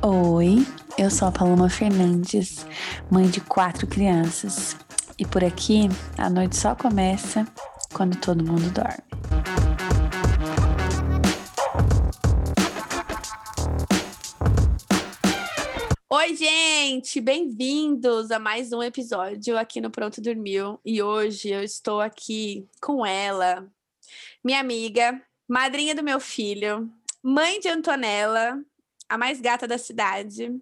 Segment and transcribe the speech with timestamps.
[0.00, 0.64] Oi,
[0.96, 2.64] eu sou a Paloma Fernandes,
[3.10, 4.76] mãe de quatro crianças.
[5.18, 7.44] E por aqui, a noite só começa
[7.92, 9.02] quando todo mundo dorme.
[16.08, 17.20] Oi, gente!
[17.20, 20.78] Bem-vindos a mais um episódio aqui no Pronto Dormiu.
[20.84, 23.68] E hoje eu estou aqui com ela,
[24.44, 26.88] minha amiga, madrinha do meu filho,
[27.20, 28.62] mãe de Antonella,
[29.08, 30.54] a mais gata da cidade.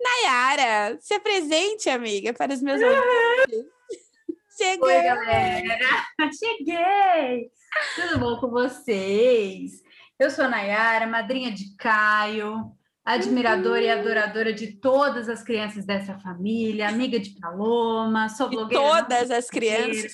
[0.00, 3.72] Nayara, se apresente, amiga, para os meus ouvintes.
[4.56, 4.96] Cheguei!
[4.96, 6.06] Oi, galera!
[6.38, 7.50] Cheguei!
[7.96, 9.82] Tudo bom com vocês?
[10.18, 12.70] Eu sou a Nayara, madrinha de Caio,
[13.04, 13.86] admiradora uhum.
[13.86, 18.82] e adoradora de todas as crianças dessa família, amiga de Paloma, sou blogueira.
[18.82, 20.12] De todas as crianças.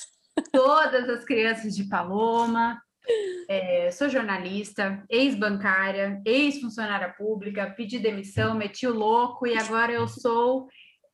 [0.50, 2.80] Todas as crianças de Paloma.
[3.48, 10.68] É, sou jornalista, ex-bancária, ex-funcionária pública, pedi demissão, meti o louco e agora eu sou,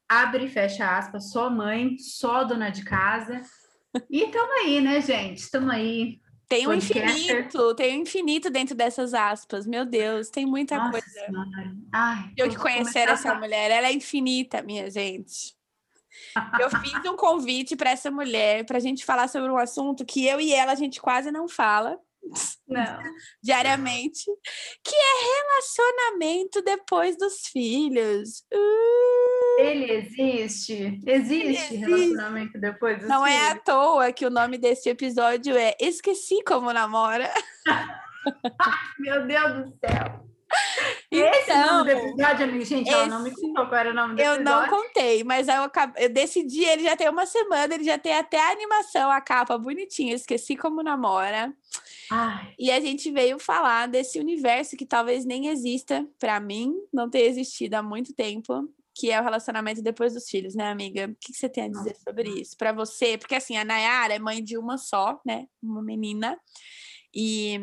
[0.06, 3.40] abre e fecha aspas, só mãe, só dona de casa.
[4.10, 5.38] E estamos aí, né, gente?
[5.38, 6.20] Estamos aí.
[6.48, 9.66] Tem um infinito, tem um infinito dentro dessas aspas.
[9.66, 11.26] Meu Deus, tem muita Nossa coisa.
[11.92, 15.55] Ai, eu que conhecer essa mulher, ela é infinita, minha gente.
[16.60, 20.26] Eu fiz um convite para essa mulher para a gente falar sobre um assunto que
[20.26, 21.98] eu e ela a gente quase não fala.
[22.66, 22.98] Não.
[23.42, 24.24] Diariamente,
[24.84, 28.44] que é relacionamento depois dos filhos.
[28.52, 29.60] Uh!
[29.60, 31.00] Ele existe?
[31.06, 33.38] Existe, Ele relacionamento depois dos não filhos?
[33.38, 37.32] Não é à toa que o nome desse episódio é Esqueci como namora.
[38.98, 40.26] Meu Deus do céu.
[41.10, 44.16] Esse então, nome do episódio, gente, esse, ela não me contou qual era o nome
[44.16, 44.52] do eu episódio.
[44.52, 48.12] Eu não contei, mas eu, eu decidi, ele já tem uma semana, ele já tem
[48.12, 51.54] até a animação, a capa bonitinha, esqueci como namora.
[52.10, 52.54] Ai.
[52.58, 57.22] E a gente veio falar desse universo que talvez nem exista, para mim, não ter
[57.22, 61.06] existido há muito tempo, que é o relacionamento depois dos filhos, né, amiga?
[61.06, 62.02] O que, que você tem a dizer Nossa.
[62.02, 62.56] sobre isso?
[62.56, 65.46] Para você, porque assim, a Nayara é mãe de uma só, né?
[65.62, 66.38] Uma menina.
[67.14, 67.60] E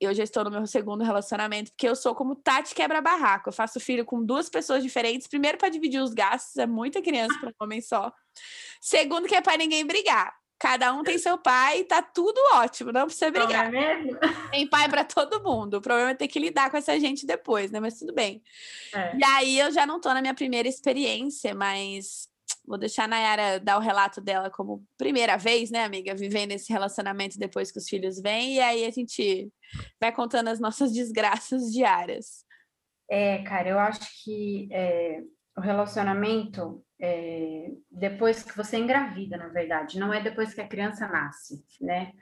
[0.00, 3.48] eu já estou no meu segundo relacionamento, porque eu sou como Tati quebra-barraco.
[3.48, 5.26] Eu faço filho com duas pessoas diferentes.
[5.26, 8.12] Primeiro, para dividir os gastos, é muita criança para um homem só.
[8.80, 10.34] Segundo, que é para ninguém brigar.
[10.58, 13.70] Cada um tem seu pai, tá tudo ótimo, não precisa brigar.
[13.70, 14.18] Não é mesmo?
[14.50, 15.74] Tem pai para todo mundo.
[15.74, 17.80] O problema é ter que lidar com essa gente depois, né?
[17.80, 18.42] Mas tudo bem.
[18.94, 19.16] É.
[19.16, 22.28] E aí eu já não tô na minha primeira experiência, mas
[22.66, 26.14] Vou deixar a Nayara dar o relato dela como primeira vez, né, amiga?
[26.14, 29.50] Vivendo esse relacionamento depois que os filhos vêm, e aí a gente
[30.00, 32.44] vai contando as nossas desgraças diárias.
[33.08, 35.20] É, cara, eu acho que é,
[35.56, 41.06] o relacionamento, é, depois que você engravida, na verdade, não é depois que a criança
[41.06, 42.12] nasce, né?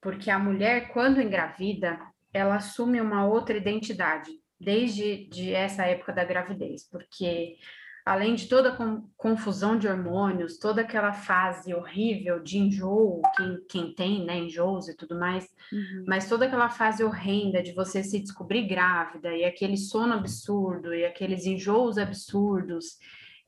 [0.00, 2.00] Porque a mulher, quando engravida,
[2.32, 7.56] ela assume uma outra identidade, desde de essa época da gravidez, porque
[8.04, 13.94] além de toda a confusão de hormônios, toda aquela fase horrível de enjoo, quem, quem
[13.94, 16.04] tem, né, enjoos e tudo mais, uhum.
[16.06, 21.04] mas toda aquela fase horrenda de você se descobrir grávida e aquele sono absurdo e
[21.04, 22.98] aqueles enjoos absurdos,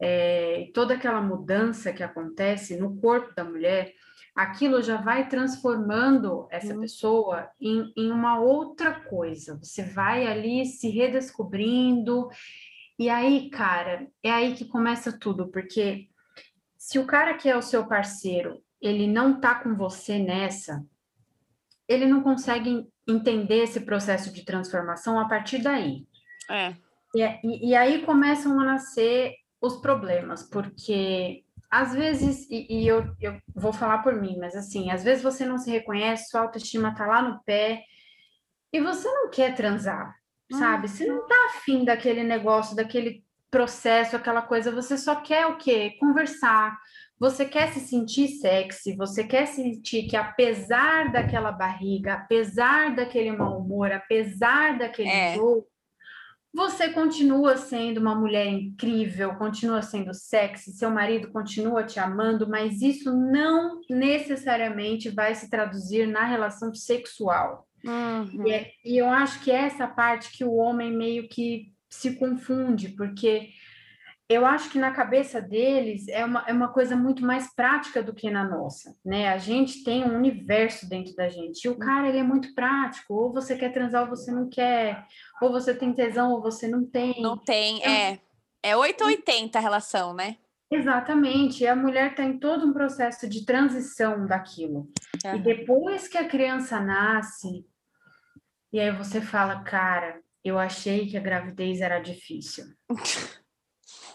[0.00, 3.92] é, toda aquela mudança que acontece no corpo da mulher,
[4.34, 6.81] aquilo já vai transformando essa uhum.
[6.81, 9.56] pessoa em, em uma outra coisa.
[9.56, 12.28] Você vai ali se redescobrindo
[12.99, 16.09] e aí, cara, é aí que começa tudo, porque
[16.77, 20.84] se o cara que é o seu parceiro, ele não tá com você nessa,
[21.88, 26.06] ele não consegue entender esse processo de transformação a partir daí.
[26.50, 26.75] É.
[27.15, 32.87] E, é, e, e aí começam a nascer os problemas, porque às vezes, e, e,
[32.87, 36.43] eu, eu vou falar por mim, mas assim, às vezes você não se reconhece, sua
[36.43, 37.83] autoestima tá lá no pé,
[38.72, 40.15] e você não quer transar
[40.53, 40.88] sabe?
[40.88, 45.97] Você não tá afim daquele negócio, daquele processo, aquela coisa, você só quer o quê?
[46.00, 46.77] Conversar.
[47.19, 53.60] Você quer se sentir sexy, você quer sentir que apesar daquela barriga, apesar daquele mau
[53.60, 55.37] humor, apesar daquele é.
[55.37, 55.66] jogo,
[56.53, 62.83] você continua sendo uma mulher incrível, continua sendo sexy, seu marido continua te amando, mas
[62.83, 67.66] isso não necessariamente vai se traduzir na relação sexual.
[67.84, 68.47] Uhum.
[68.47, 72.16] E, é, e eu acho que é essa parte que o homem meio que se
[72.16, 73.51] confunde, porque
[74.28, 78.15] eu acho que na cabeça deles é uma, é uma coisa muito mais prática do
[78.15, 79.28] que na nossa, né?
[79.28, 83.15] A gente tem um universo dentro da gente, e o cara, ele é muito prático,
[83.15, 85.07] ou você quer transar ou você não quer,
[85.42, 87.21] ou você tem tesão ou você não tem.
[87.21, 88.19] Não tem, é.
[88.63, 90.39] É 880 a relação, né?
[90.71, 94.89] Exatamente, e a mulher está em todo um processo de transição daquilo.
[95.25, 95.36] Uhum.
[95.36, 97.65] E depois que a criança nasce,
[98.74, 102.65] e aí você fala, cara, eu achei que a gravidez era difícil.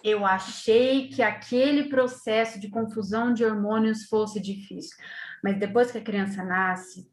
[0.03, 4.97] eu achei que aquele processo de confusão de hormônios fosse difícil.
[5.41, 7.09] Mas depois que a criança nasce,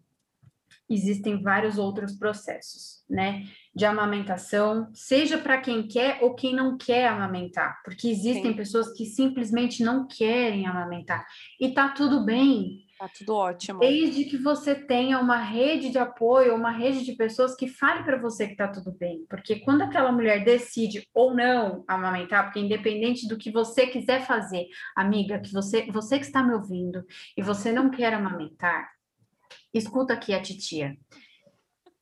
[0.91, 3.45] existem vários outros processos, né?
[3.73, 8.57] De amamentação, seja para quem quer ou quem não quer amamentar, porque existem Sim.
[8.57, 11.25] pessoas que simplesmente não querem amamentar.
[11.61, 12.86] E tá tudo bem.
[12.99, 13.81] Tá tudo ótimo.
[13.81, 18.17] Desde que você tenha uma rede de apoio, uma rede de pessoas que fale para
[18.17, 19.27] você que tá tudo bem.
[19.29, 24.67] Porque quando aquela mulher decide ou não amamentar, porque independente do que você quiser fazer,
[24.97, 27.05] amiga, que você, você que está me ouvindo
[27.37, 28.91] e você não quer amamentar,
[29.75, 30.97] escuta aqui a titia.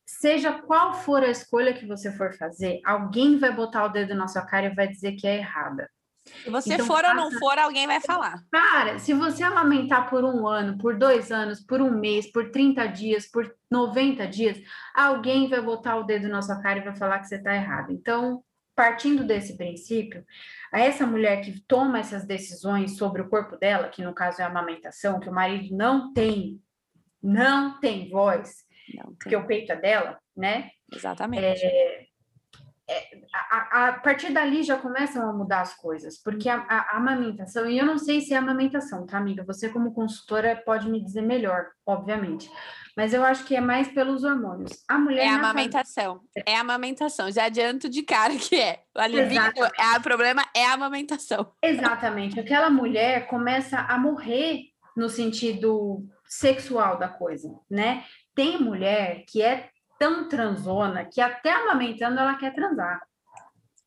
[0.05, 4.29] Seja qual for a escolha que você for fazer, alguém vai botar o dedo na
[4.29, 5.89] sua cara e vai dizer que é errada.
[6.25, 8.43] Se você então, for ou não for, alguém vai falar.
[8.51, 12.87] Cara, se você amamentar por um ano, por dois anos, por um mês, por 30
[12.87, 14.59] dias, por 90 dias,
[14.93, 17.91] alguém vai botar o dedo na sua cara e vai falar que você está errado.
[17.91, 18.43] Então,
[18.75, 20.25] partindo desse princípio,
[20.71, 24.43] a essa mulher que toma essas decisões sobre o corpo dela, que no caso é
[24.43, 26.61] a amamentação, que o marido não tem,
[27.23, 29.15] não tem voz, não tem.
[29.15, 30.71] porque o peito é dela, né?
[30.91, 31.63] Exatamente.
[31.63, 32.04] É,
[33.33, 37.77] a, a, partir dali já começam a mudar as coisas, porque a, a, amamentação, e
[37.77, 39.43] eu não sei se é amamentação, tá, amiga?
[39.43, 42.49] Você, como consultora, pode me dizer melhor, obviamente.
[42.95, 44.83] Mas eu acho que é mais pelos hormônios.
[44.87, 45.25] A mulher.
[45.25, 46.21] É a amamentação.
[46.45, 47.29] É a amamentação.
[47.29, 48.83] Já adianto de cara que é.
[48.95, 51.51] O alívio, é, o problema é a amamentação.
[51.61, 52.39] Exatamente.
[52.39, 58.05] Aquela mulher começa a morrer no sentido sexual da coisa, né?
[58.33, 63.01] Tem mulher que é tão transona que até amamentando ela quer transar.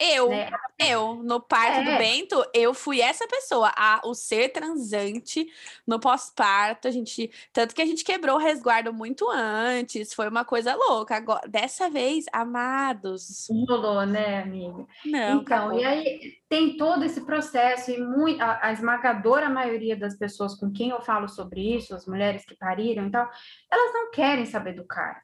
[0.00, 0.48] Eu, né?
[0.78, 1.84] eu, no parto é.
[1.84, 5.44] do Bento, eu fui essa pessoa, a, o ser transante
[5.84, 10.44] no pós-parto, a gente, tanto que a gente quebrou o resguardo muito antes, foi uma
[10.44, 11.16] coisa louca.
[11.16, 13.48] Agora, dessa vez, amados.
[13.68, 14.86] Rolou, né, amiga?
[15.04, 15.80] Não, então, acabou.
[15.80, 20.70] e aí tem todo esse processo e muito, a, a, esmagadora maioria das pessoas com
[20.70, 23.28] quem eu falo sobre isso, as mulheres que pariram e tal,
[23.68, 25.20] elas não querem saber do cara.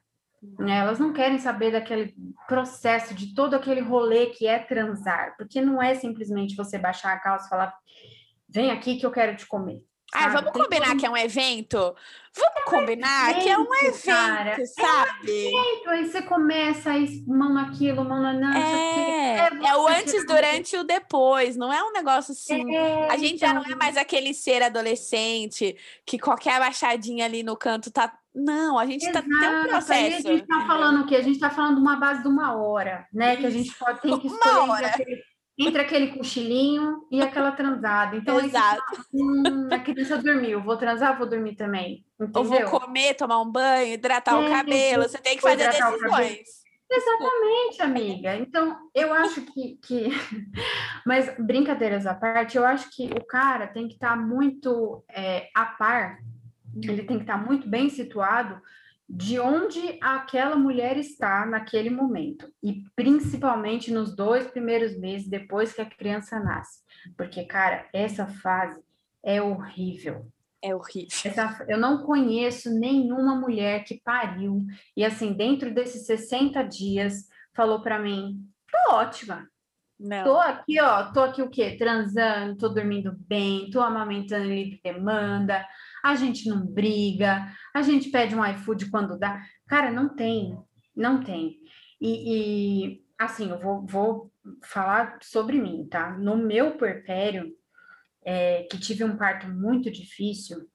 [0.59, 0.77] Né?
[0.77, 2.15] Elas não querem saber daquele
[2.47, 7.19] processo, de todo aquele rolê que é transar, porque não é simplesmente você baixar a
[7.19, 7.73] calça e falar:
[8.47, 9.81] vem aqui que eu quero te comer.
[10.13, 10.99] Ah, vamos Tem combinar como...
[10.99, 11.77] que é um evento?
[11.77, 14.65] Vamos é combinar evento, que é um evento, cara.
[14.65, 15.47] sabe?
[15.47, 19.75] É um evento, aí você começa aí, mão naquilo, mão na não, é, é, é
[19.75, 22.73] o antes, durante e o depois, não é um negócio assim.
[22.75, 23.49] É, a gente então...
[23.49, 23.77] já não é então.
[23.77, 25.75] mais aquele ser adolescente
[26.05, 29.93] que qualquer baixadinha ali no canto tá não, a gente está tem um processo.
[29.93, 31.15] Aí a gente está falando o quê?
[31.15, 33.31] A gente está falando de uma base de uma hora, né?
[33.31, 33.41] Isso.
[33.41, 35.23] Que a gente pode tem que escolher entre aquele,
[35.57, 38.17] entre aquele, cochilinho e aquela transada.
[38.17, 38.83] Então, Exato.
[39.13, 42.05] hum, a criança dormiu, vou transar, vou dormir também.
[42.19, 42.41] Entendeu?
[42.41, 45.03] Ou vou comer, tomar um banho, hidratar é, o cabelo.
[45.03, 46.65] Você tem que fazer decisões.
[46.91, 48.35] Exatamente, amiga.
[48.35, 50.09] Então, eu acho que, que.
[51.05, 55.49] Mas, brincadeiras à parte, eu acho que o cara tem que estar tá muito é,
[55.55, 56.19] a par
[56.75, 58.61] ele tem que estar muito bem situado
[59.07, 65.81] de onde aquela mulher está naquele momento, e principalmente nos dois primeiros meses depois que
[65.81, 66.81] a criança nasce,
[67.15, 68.81] porque, cara, essa fase
[69.23, 70.27] é horrível.
[70.61, 71.09] É horrível.
[71.23, 74.65] Essa, eu não conheço nenhuma mulher que pariu
[74.97, 79.47] e, assim, dentro desses 60 dias, falou para mim: tô ótima.
[79.99, 80.23] Não.
[80.25, 81.77] Tô aqui, ó, tô aqui o quê?
[81.77, 85.65] Transando, tô dormindo bem, tô amamentando livre demanda,
[86.05, 89.43] a gente não briga, a gente pede um iFood quando dá.
[89.67, 90.55] Cara, não tem,
[90.95, 91.57] não tem.
[91.99, 94.31] E, e assim, eu vou, vou
[94.63, 96.11] falar sobre mim, tá?
[96.11, 97.51] No meu puerpério,
[98.23, 100.69] é, que tive um parto muito difícil,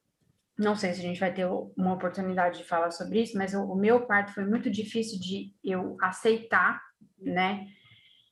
[0.59, 3.63] não sei se a gente vai ter uma oportunidade de falar sobre isso, mas o,
[3.63, 6.83] o meu parto foi muito difícil de eu aceitar,
[7.21, 7.69] né?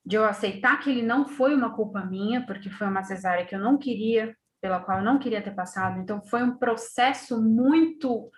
[0.05, 3.55] De eu aceitar que ele não foi uma culpa minha, porque foi uma cesárea que
[3.55, 6.01] eu não queria, pela qual eu não queria ter passado.
[6.01, 8.31] Então, foi um processo muito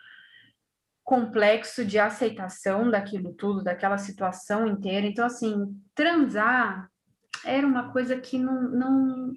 [1.03, 5.07] complexo de aceitação daquilo tudo, daquela situação inteira.
[5.07, 6.89] Então, assim, transar
[7.45, 9.33] era uma coisa que não, não,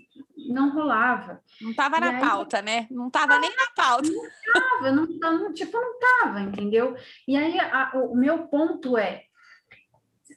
[0.50, 1.42] não rolava.
[1.62, 2.88] Não estava na aí, pauta, né?
[2.92, 4.10] Não estava nem na pauta.
[4.10, 6.96] Não estava, não, não, tipo, não estava, entendeu?
[7.28, 9.24] E aí, a, o meu ponto é,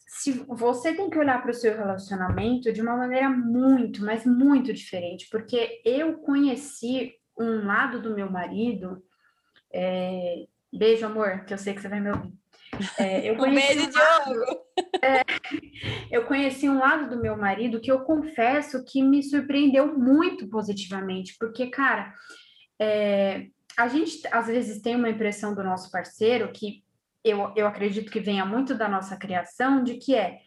[0.07, 4.73] se você tem que olhar para o seu relacionamento de uma maneira muito, mas muito
[4.73, 9.03] diferente, porque eu conheci um lado do meu marido.
[9.73, 12.33] É, beijo, amor, que eu sei que você vai me ouvir.
[12.99, 14.67] É, eu conheci um beijo, um Diogo!
[15.03, 15.23] É,
[16.11, 21.37] eu conheci um lado do meu marido que eu confesso que me surpreendeu muito positivamente,
[21.38, 22.12] porque, cara,
[22.81, 26.83] é, a gente às vezes tem uma impressão do nosso parceiro que
[27.28, 30.38] eu, eu acredito que venha muito da nossa criação, de que é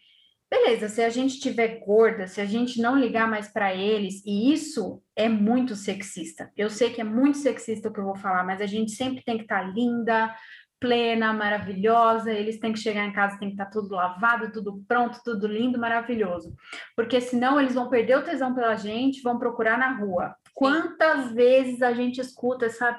[0.50, 4.52] beleza, se a gente tiver gorda, se a gente não ligar mais para eles, e
[4.52, 6.50] isso é muito sexista.
[6.56, 9.22] Eu sei que é muito sexista o que eu vou falar, mas a gente sempre
[9.22, 10.34] tem que estar tá linda,
[10.80, 14.82] plena, maravilhosa, eles têm que chegar em casa, tem que estar tá tudo lavado, tudo
[14.88, 16.52] pronto, tudo lindo, maravilhoso.
[16.96, 20.34] Porque senão eles vão perder o tesão pela gente, vão procurar na rua.
[20.52, 22.98] Quantas vezes a gente escuta essa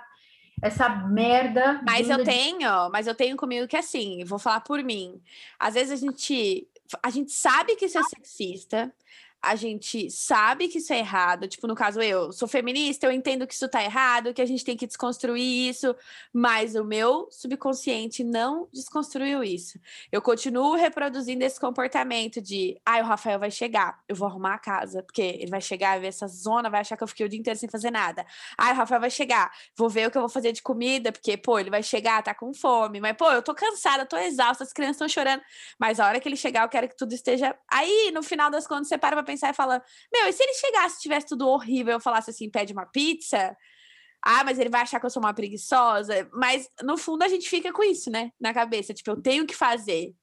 [0.61, 1.81] essa merda.
[1.85, 5.21] Mas eu tenho, mas eu tenho comigo que assim, vou falar por mim.
[5.59, 6.67] Às vezes a gente
[7.01, 8.93] a gente sabe que isso é sexista,
[9.43, 11.48] a gente sabe que isso é errado.
[11.48, 14.63] Tipo, no caso, eu sou feminista, eu entendo que isso tá errado, que a gente
[14.63, 15.95] tem que desconstruir isso,
[16.31, 19.79] mas o meu subconsciente não desconstruiu isso.
[20.12, 24.53] Eu continuo reproduzindo esse comportamento de, ai, ah, o Rafael vai chegar, eu vou arrumar
[24.55, 27.29] a casa, porque ele vai chegar, ver essa zona, vai achar que eu fiquei o
[27.29, 28.24] dia inteiro sem fazer nada.
[28.55, 31.12] Ai, ah, o Rafael vai chegar, vou ver o que eu vou fazer de comida,
[31.12, 34.63] porque, pô, ele vai chegar, tá com fome, mas, pô, eu tô cansada, tô exausta,
[34.63, 35.41] as crianças estão chorando,
[35.79, 37.55] mas a hora que ele chegar, eu quero que tudo esteja.
[37.67, 39.81] Aí, no final das contas, você para pra pensar e fala:
[40.13, 43.55] Meu, e se ele chegasse e tivesse tudo horrível, eu falasse assim, pede uma pizza?
[44.23, 46.29] Ah, mas ele vai achar que eu sou uma preguiçosa.
[46.31, 48.31] Mas no fundo a gente fica com isso, né?
[48.39, 50.13] Na cabeça, tipo, eu tenho que fazer.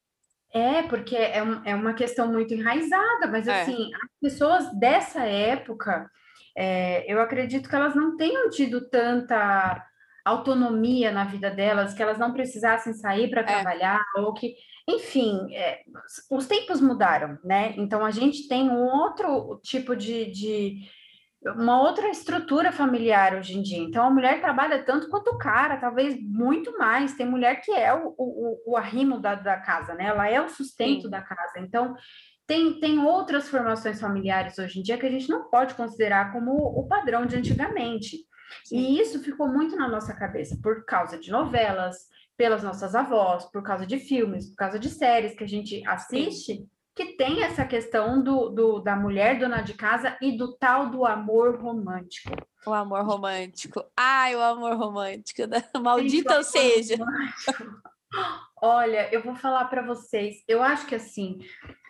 [0.53, 3.63] É, porque é, um, é uma questão muito enraizada, mas é.
[3.63, 6.09] assim, as pessoas dessa época,
[6.57, 9.85] é, eu acredito que elas não tenham tido tanta
[10.25, 13.45] autonomia na vida delas, que elas não precisassem sair para é.
[13.45, 14.55] trabalhar, ou que
[14.89, 15.83] enfim, é,
[16.31, 17.75] os tempos mudaram, né?
[17.77, 20.79] Então a gente tem um outro tipo de, de,
[21.45, 23.81] uma outra estrutura familiar hoje em dia.
[23.81, 27.15] Então a mulher trabalha tanto quanto o cara, talvez muito mais.
[27.15, 30.07] Tem mulher que é o, o, o arrimo da, da casa, né?
[30.07, 31.11] Ela é o sustento Sim.
[31.11, 31.59] da casa.
[31.59, 31.95] Então
[32.47, 36.53] tem, tem outras formações familiares hoje em dia que a gente não pode considerar como
[36.53, 38.17] o padrão de antigamente.
[38.65, 38.79] Sim.
[38.79, 43.63] E isso ficou muito na nossa cabeça por causa de novelas, pelas nossas avós, por
[43.65, 46.65] causa de filmes, por causa de séries que a gente assiste,
[46.95, 51.05] que tem essa questão do, do, da mulher dona de casa e do tal do
[51.05, 52.31] amor romântico.
[52.65, 53.85] O amor romântico.
[53.97, 55.43] Ai, o amor romântico.
[55.83, 56.97] Maldita ou seja.
[58.61, 60.37] Olha, eu vou falar para vocês.
[60.47, 61.39] Eu acho que assim,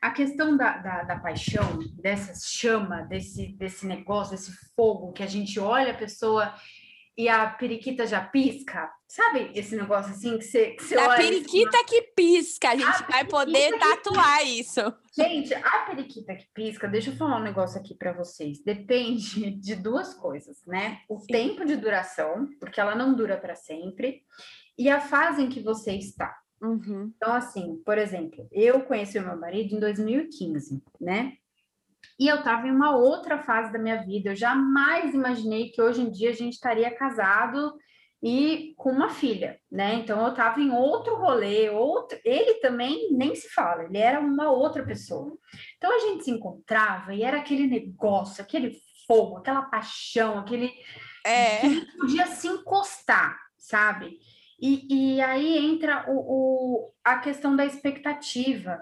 [0.00, 5.26] a questão da, da, da, paixão, dessa chama, desse, desse negócio, desse fogo que a
[5.26, 6.54] gente olha a pessoa
[7.18, 8.88] e a periquita já pisca.
[9.08, 13.02] Sabe esse negócio assim que você, que você A periquita assim, que pisca, a gente
[13.02, 14.80] a vai poder tatuar isso.
[15.12, 18.62] Gente, a periquita que pisca, deixa eu falar um negócio aqui para vocês.
[18.62, 21.00] Depende de duas coisas, né?
[21.08, 21.26] O Sim.
[21.26, 24.22] tempo de duração, porque ela não dura para sempre,
[24.78, 26.32] e a fase em que você está.
[26.62, 27.12] Uhum.
[27.16, 31.32] Então, assim, por exemplo, eu conheci o meu marido em 2015, né?
[32.18, 34.30] E eu estava em uma outra fase da minha vida.
[34.30, 37.74] Eu jamais imaginei que hoje em dia a gente estaria casado
[38.20, 39.94] e com uma filha, né?
[39.94, 42.18] Então eu estava em outro rolê, outro.
[42.24, 45.38] Ele também nem se fala, ele era uma outra pessoa.
[45.76, 50.72] Então a gente se encontrava e era aquele negócio, aquele fogo, aquela paixão, aquele
[51.24, 51.60] é.
[51.60, 54.18] que podia se encostar, sabe?
[54.60, 58.80] E, e aí entra o, o, a questão da expectativa.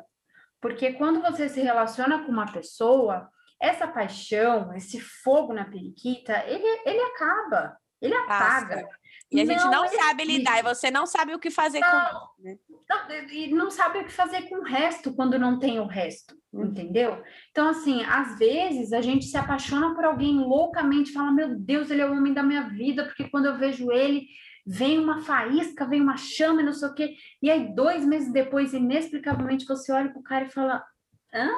[0.61, 3.29] Porque quando você se relaciona com uma pessoa,
[3.61, 8.83] essa paixão, esse fogo na periquita, ele, ele acaba, ele apaga.
[8.83, 8.97] Nossa.
[9.31, 11.91] E a gente não, não sabe lidar, e você não sabe o que fazer não,
[11.91, 12.59] com isso, né?
[12.89, 16.37] Não, e não sabe o que fazer com o resto quando não tem o resto,
[16.53, 16.67] uhum.
[16.67, 17.21] entendeu?
[17.51, 22.03] Então, assim, às vezes a gente se apaixona por alguém loucamente, fala, meu Deus, ele
[22.03, 24.29] é o homem da minha vida, porque quando eu vejo ele,
[24.67, 27.17] vem uma faísca, vem uma chama, não sei o quê.
[27.41, 30.85] E aí, dois meses depois, inexplicavelmente, você olha pro cara e fala:
[31.33, 31.51] hã?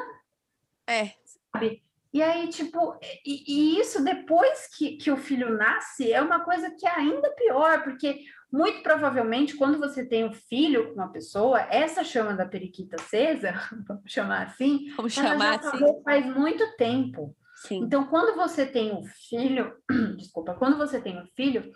[0.86, 1.12] É.
[1.52, 1.82] Sabe?
[2.12, 6.70] E aí, tipo, e, e, isso depois que, que o filho nasce é uma coisa
[6.70, 11.60] que é ainda pior, porque muito provavelmente quando você tem um filho com uma pessoa,
[11.70, 13.52] essa chama da periquita acesa,
[13.86, 16.02] vamos chamar assim, vamos chamar já assim.
[16.02, 17.36] faz muito tempo.
[17.56, 17.82] Sim.
[17.82, 19.76] Então, quando você tem um filho,
[20.16, 21.70] desculpa, quando você tem um filho,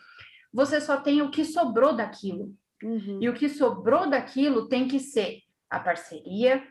[0.52, 2.54] você só tem o que sobrou daquilo.
[2.82, 3.18] Uhum.
[3.20, 5.40] E o que sobrou daquilo tem que ser
[5.70, 6.62] a parceria,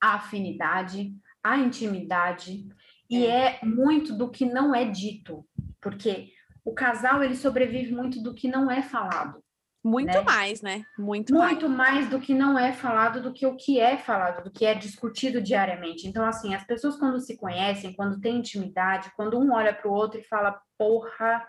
[0.00, 2.68] a afinidade, a intimidade.
[3.10, 3.58] E é.
[3.62, 5.46] é muito do que não é dito,
[5.80, 6.30] porque
[6.64, 9.42] o casal ele sobrevive muito do que não é falado.
[9.84, 10.22] Muito né?
[10.22, 10.82] mais, né?
[10.98, 11.98] Muito, muito mais.
[11.98, 14.74] mais do que não é falado, do que o que é falado, do que é
[14.74, 16.08] discutido diariamente.
[16.08, 19.92] Então, assim, as pessoas quando se conhecem, quando têm intimidade, quando um olha para o
[19.92, 21.46] outro e fala, porra,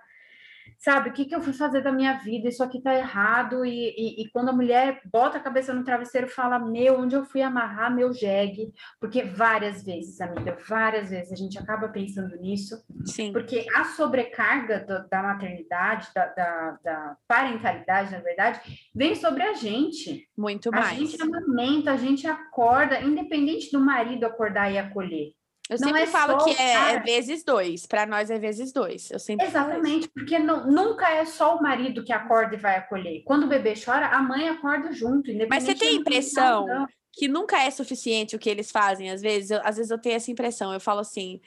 [0.77, 2.48] sabe, o que, que eu fui fazer da minha vida?
[2.48, 3.65] Isso aqui tá errado.
[3.65, 7.24] E, e, e, quando a mulher bota a cabeça no travesseiro, fala: Meu, onde eu
[7.24, 8.74] fui amarrar meu jegue?
[9.00, 12.84] Porque várias vezes, amiga, várias vezes a gente acaba pensando nisso.
[13.05, 13.32] Sim.
[13.32, 19.53] Porque a sobrecarga do, da maternidade, da, da, da, parentalidade, na verdade, vem sobre a
[19.53, 20.27] gente.
[20.38, 20.88] Muito mais.
[20.88, 25.34] A gente amamenta, a gente acorda, independente do marido acordar e acolher.
[25.70, 27.86] Eu não sempre é falo que é, é, vezes dois.
[27.86, 29.10] Para nós é vezes dois.
[29.10, 33.24] Eu sempre Exatamente, porque não, nunca é só o marido que acorda e vai acolher.
[33.24, 35.32] Quando o bebê chora, a mãe acorda junto.
[35.50, 39.10] Mas você tem a impressão que nunca é suficiente o que eles fazem?
[39.10, 40.72] Às vezes, eu, às vezes eu tenho essa impressão.
[40.72, 41.42] Eu falo assim: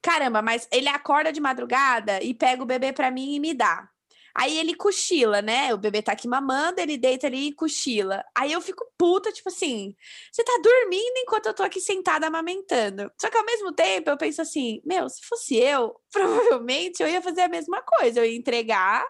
[0.00, 3.88] caramba, mas ele acorda de madrugada e pega o bebê para mim e me dá.
[4.38, 5.72] Aí ele cochila, né?
[5.72, 8.22] O bebê tá aqui mamando, ele deita ali e cochila.
[8.36, 9.96] Aí eu fico puta, tipo assim,
[10.30, 13.10] você tá dormindo enquanto eu tô aqui sentada amamentando.
[13.18, 17.22] Só que ao mesmo tempo eu penso assim, meu, se fosse eu, provavelmente eu ia
[17.22, 19.02] fazer a mesma coisa, eu ia entregar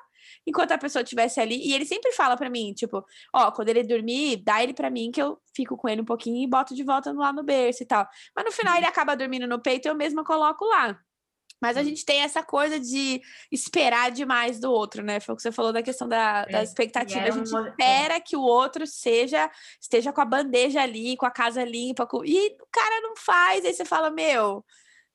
[0.46, 1.56] enquanto a pessoa estivesse ali.
[1.56, 3.04] E ele sempre fala para mim, tipo,
[3.34, 6.42] ó, quando ele dormir, dá ele para mim que eu fico com ele um pouquinho
[6.42, 8.06] e boto de volta lá no berço e tal.
[8.34, 10.96] Mas no final ele acaba dormindo no peito e eu mesma coloco lá.
[11.60, 13.20] Mas a gente tem essa coisa de
[13.50, 15.20] esperar demais do outro, né?
[15.20, 17.20] Foi o que você falou da questão da, é, da expectativa.
[17.20, 17.68] É a gente uma...
[17.68, 22.24] espera que o outro seja esteja com a bandeja ali, com a casa limpa, com...
[22.24, 23.64] e o cara não faz.
[23.64, 24.64] Aí você fala, meu,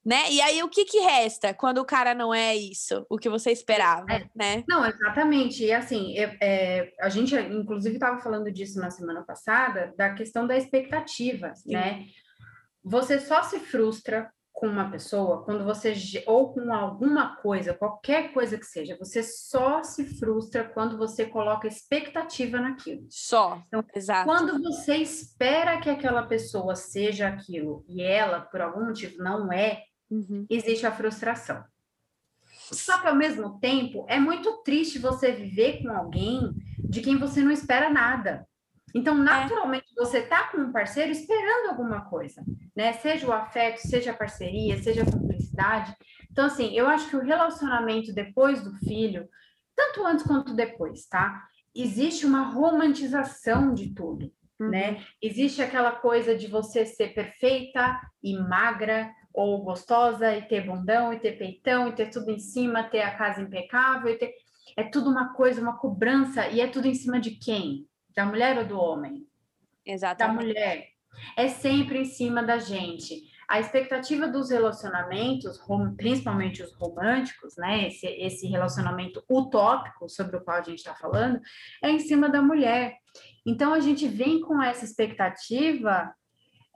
[0.04, 0.32] né?
[0.32, 3.52] E aí o que que resta quando o cara não é isso, o que você
[3.52, 4.64] esperava, é, né?
[4.68, 5.64] Não, exatamente.
[5.64, 10.48] E assim, é, é a gente inclusive estava falando disso na semana passada, da questão
[10.48, 11.74] da expectativa, Sim.
[11.74, 12.06] né?
[12.84, 15.94] Você só se frustra com uma pessoa, quando você
[16.28, 21.68] ou com alguma coisa, qualquer coisa que seja, você só se frustra quando você coloca
[21.68, 23.06] expectativa naquilo.
[23.10, 23.62] Só.
[23.68, 24.26] Então, exato.
[24.26, 29.84] Quando você espera que aquela pessoa seja aquilo e ela, por algum motivo, não é,
[30.10, 30.46] uhum.
[30.50, 31.64] existe a frustração.
[32.72, 37.42] Só que ao mesmo tempo é muito triste você viver com alguém de quem você
[37.42, 38.48] não espera nada.
[38.94, 39.24] Então, é.
[39.24, 40.04] naturalmente, é.
[40.04, 42.44] você tá com um parceiro esperando alguma coisa,
[42.76, 42.94] né?
[42.94, 45.96] Seja o afeto, seja a parceria, seja a cumplicidade.
[46.32, 49.28] Então, assim, eu acho que o relacionamento depois do filho,
[49.76, 51.44] tanto antes quanto depois, tá?
[51.76, 54.70] Existe uma romantização de tudo, uhum.
[54.70, 55.04] né?
[55.22, 61.20] Existe aquela coisa de você ser perfeita e magra, ou gostosa, e ter bundão, e
[61.20, 64.34] ter peitão, e ter tudo em cima, ter a casa impecável, e ter...
[64.78, 67.88] É tudo uma coisa, uma cobrança, e é tudo em cima de quem?
[68.16, 69.28] Da mulher ou do homem?
[69.86, 70.38] Exatamente.
[70.38, 70.88] Da mulher.
[71.36, 73.30] É sempre em cima da gente.
[73.48, 75.60] A expectativa dos relacionamentos,
[75.98, 77.88] principalmente os românticos, né?
[77.88, 81.40] Esse, esse relacionamento utópico sobre o qual a gente está falando,
[81.84, 82.96] é em cima da mulher.
[83.46, 86.14] Então a gente vem com essa expectativa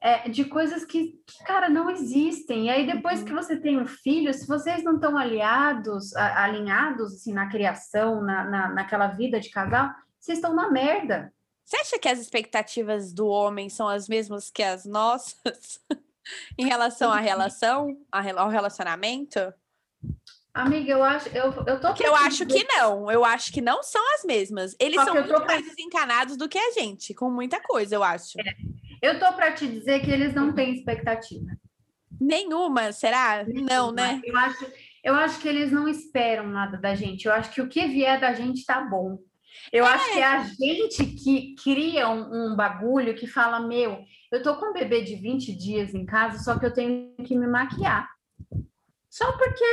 [0.02, 2.66] é, de coisas que, que, cara, não existem.
[2.66, 3.42] E aí, depois que uhum.
[3.42, 8.70] você tem um filho, se vocês não estão aliados, alinhados assim, na criação, na, na,
[8.70, 9.90] naquela vida de casal,
[10.26, 11.32] vocês estão na merda.
[11.64, 15.80] Você acha que as expectativas do homem são as mesmas que as nossas
[16.58, 19.54] em relação à relação, ao relacionamento?
[20.54, 21.94] Amiga, eu acho, eu, eu tô.
[21.94, 23.12] Que eu acho que não.
[23.12, 24.76] Eu acho que não são as mesmas.
[24.80, 25.46] Eles Só são muito pra...
[25.46, 28.40] mais desencanados do que a gente, com muita coisa, eu acho.
[28.40, 28.56] É.
[29.02, 31.52] Eu tô para te dizer que eles não têm expectativa.
[32.20, 33.44] Nenhuma, será?
[33.44, 33.70] Nenhuma.
[33.70, 34.22] Não, né?
[34.24, 34.72] Eu acho,
[35.04, 37.26] eu acho que eles não esperam nada da gente.
[37.26, 39.20] Eu acho que o que vier da gente tá bom.
[39.72, 39.90] Eu é.
[39.90, 44.56] acho que é a gente que cria um, um, bagulho que fala: Meu, eu tô
[44.58, 48.10] com um bebê de 20 dias em casa, só que eu tenho que me maquiar.
[49.10, 49.66] Só porque,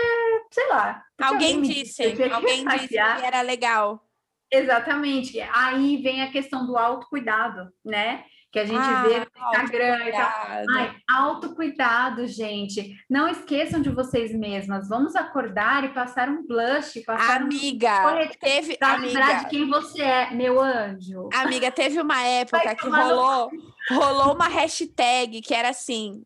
[0.53, 1.03] sei lá.
[1.17, 4.07] Porque alguém, alguém disse, alguém disse que era legal.
[4.53, 5.41] Exatamente.
[5.41, 8.25] Aí vem a questão do autocuidado, né?
[8.53, 10.33] Que a gente ah, vê no Instagram e tal.
[10.77, 12.95] Ai, autocuidado, gente.
[13.09, 14.91] Não esqueçam de vocês mesmas.
[14.91, 19.67] Vamos acordar e passar um blush, passar amiga, um teve pra amiga, lembrar de quem
[19.67, 21.31] você é, meu anjo.
[21.33, 23.51] Amiga, teve uma época que rolou,
[23.91, 26.23] rolou uma hashtag que era assim: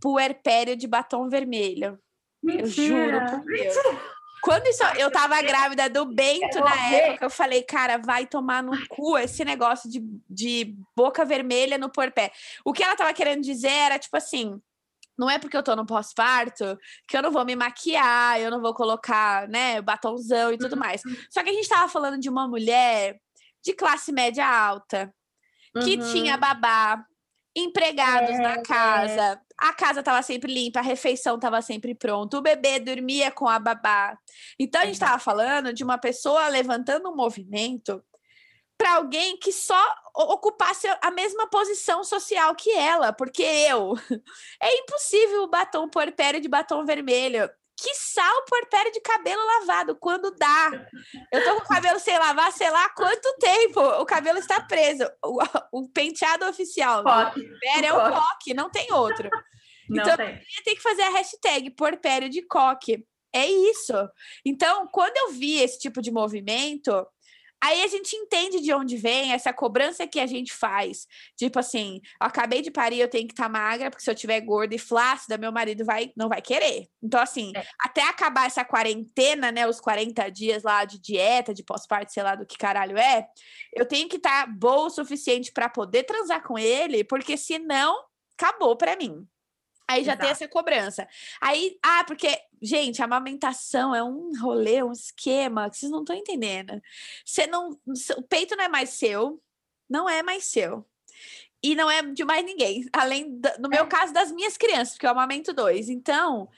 [0.00, 1.98] puerpério de batom vermelho.
[2.42, 2.62] Mentira.
[2.62, 3.76] Eu juro por Deus.
[4.42, 8.72] Quando isso, eu tava grávida do Bento na época, eu falei, cara, vai tomar no
[8.88, 12.32] cu esse negócio de, de boca vermelha no porpé.
[12.64, 14.60] O que ela tava querendo dizer era, tipo assim,
[15.18, 18.60] não é porque eu tô no pós-parto que eu não vou me maquiar, eu não
[18.60, 21.04] vou colocar, né, batonzão e tudo mais.
[21.04, 21.14] Uhum.
[21.30, 23.20] Só que a gente tava falando de uma mulher
[23.62, 25.12] de classe média alta,
[25.84, 26.12] que uhum.
[26.12, 27.04] tinha babá,
[27.54, 32.42] empregados é, na casa, a casa estava sempre limpa, a refeição estava sempre pronta, o
[32.42, 34.16] bebê dormia com a babá.
[34.58, 38.02] Então a gente estava falando de uma pessoa levantando um movimento
[38.78, 43.92] para alguém que só ocupasse a mesma posição social que ela, porque eu
[44.62, 50.30] é impossível o batom porpério de batom vermelho Que sal porpério de cabelo lavado, quando
[50.36, 50.70] dá.
[51.32, 53.80] Eu tô com o cabelo sem lavar, sei lá quanto tempo.
[53.80, 55.04] O cabelo está preso.
[55.24, 55.38] O,
[55.80, 57.40] o penteado oficial Coque.
[57.42, 59.30] porpério é o coque, não tem outro.
[59.88, 60.38] Não então, tem.
[60.62, 63.02] tem que fazer a hashtag porpério de coque.
[63.32, 63.94] É isso.
[64.44, 67.06] Então, quando eu vi esse tipo de movimento,
[67.62, 71.06] aí a gente entende de onde vem essa cobrança que a gente faz.
[71.36, 74.74] Tipo assim, acabei de parir, eu tenho que estar magra, porque se eu tiver gorda
[74.74, 76.88] e flácida, meu marido vai, não vai querer.
[77.02, 77.64] Então, assim, É.
[77.80, 82.34] até acabar essa quarentena, né, os 40 dias lá de dieta, de pós-parto, sei lá
[82.34, 83.26] do que caralho é,
[83.74, 87.94] eu tenho que estar boa o suficiente para poder transar com ele, porque senão
[88.38, 89.26] acabou para mim.
[89.88, 90.44] Aí já tem Exato.
[90.44, 91.08] essa cobrança.
[91.40, 96.16] Aí, ah, porque, gente, a amamentação é um rolê, um esquema que vocês não estão
[96.16, 96.80] entendendo.
[97.24, 97.78] Você não,
[98.16, 99.42] o peito não é mais seu,
[99.88, 100.86] não é mais seu.
[101.62, 105.06] E não é de mais ninguém, além, da- no meu caso, das minhas crianças, porque
[105.06, 105.90] eu amamento dois.
[105.90, 106.48] Então,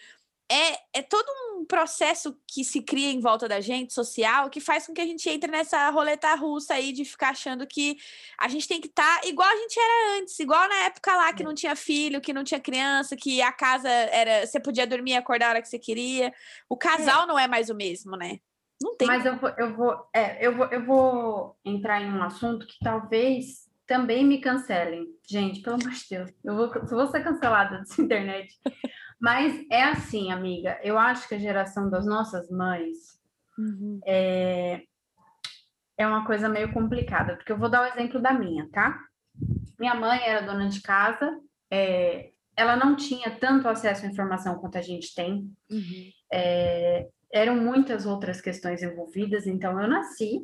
[0.52, 4.86] é, é todo um processo que se cria em volta da gente, social, que faz
[4.86, 7.96] com que a gente entre nessa roleta russa aí de ficar achando que
[8.38, 11.42] a gente tem que estar igual a gente era antes, igual na época lá que
[11.42, 14.46] não tinha filho, que não tinha criança, que a casa era.
[14.46, 16.34] Você podia dormir e acordar a hora que você queria.
[16.68, 18.38] O casal não é mais o mesmo, né?
[18.82, 19.08] Não tem.
[19.08, 22.76] Mas eu vou, eu vou, é, eu vou, eu vou entrar em um assunto que
[22.82, 25.06] talvez também me cancelem.
[25.26, 28.54] Gente, pelo amor de Deus, eu vou, eu vou ser cancelada dessa internet.
[29.22, 30.80] Mas é assim, amiga.
[30.82, 33.20] Eu acho que a geração das nossas mães
[33.56, 34.00] Uhum.
[34.04, 34.82] é,
[35.96, 38.98] é uma coisa meio complicada, porque eu vou dar o exemplo da minha, tá?
[39.78, 41.38] Minha mãe era dona de casa,
[41.70, 46.10] é, ela não tinha tanto acesso à informação quanto a gente tem, Uhum.
[46.32, 50.40] é, eram muitas outras questões envolvidas, então eu nasci,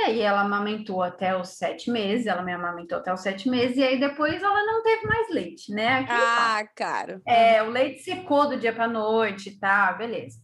[0.00, 3.76] e aí ela amamentou até os sete meses, ela me amamentou até os sete meses,
[3.76, 6.04] e aí depois ela não teve mais leite, né?
[6.04, 6.12] Papo.
[6.22, 7.20] Ah, caro.
[7.26, 10.38] É, o leite secou do dia para noite, tá, beleza.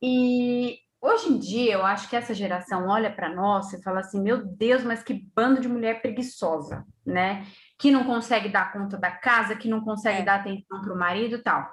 [0.00, 4.20] E hoje em dia eu acho que essa geração olha para nós e fala assim:
[4.20, 7.46] meu Deus, mas que bando de mulher preguiçosa, né?
[7.78, 10.24] Que não consegue dar conta da casa, que não consegue É.
[10.24, 11.68] dar atenção para o marido e tal.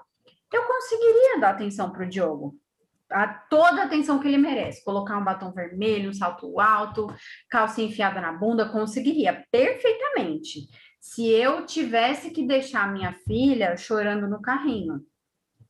[0.52, 2.56] Eu conseguiria dar atenção para o Diogo.
[3.12, 4.84] A toda a atenção que ele merece.
[4.84, 7.08] Colocar um batom vermelho, um salto alto,
[7.50, 10.68] calça enfiada na bunda, conseguiria perfeitamente
[11.00, 15.00] se eu tivesse que deixar minha filha chorando no carrinho,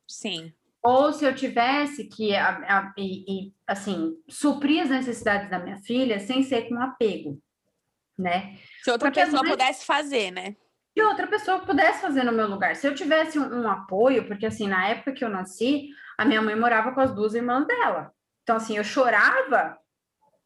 [0.06, 0.52] Sim.
[0.82, 6.18] ou se eu tivesse que, a- a- e- assim, suprir as necessidades da minha filha
[6.18, 7.40] sem ser com apego,
[8.18, 8.56] né?
[8.82, 10.56] Se outra Porque pessoa mães- pudesse fazer, né?
[10.92, 12.74] Que outra pessoa pudesse fazer no meu lugar.
[12.74, 15.88] Se eu tivesse um, um apoio, porque, assim, na época que eu nasci,
[16.20, 18.12] a minha mãe morava com as duas irmãs dela.
[18.42, 19.78] Então, assim, eu chorava,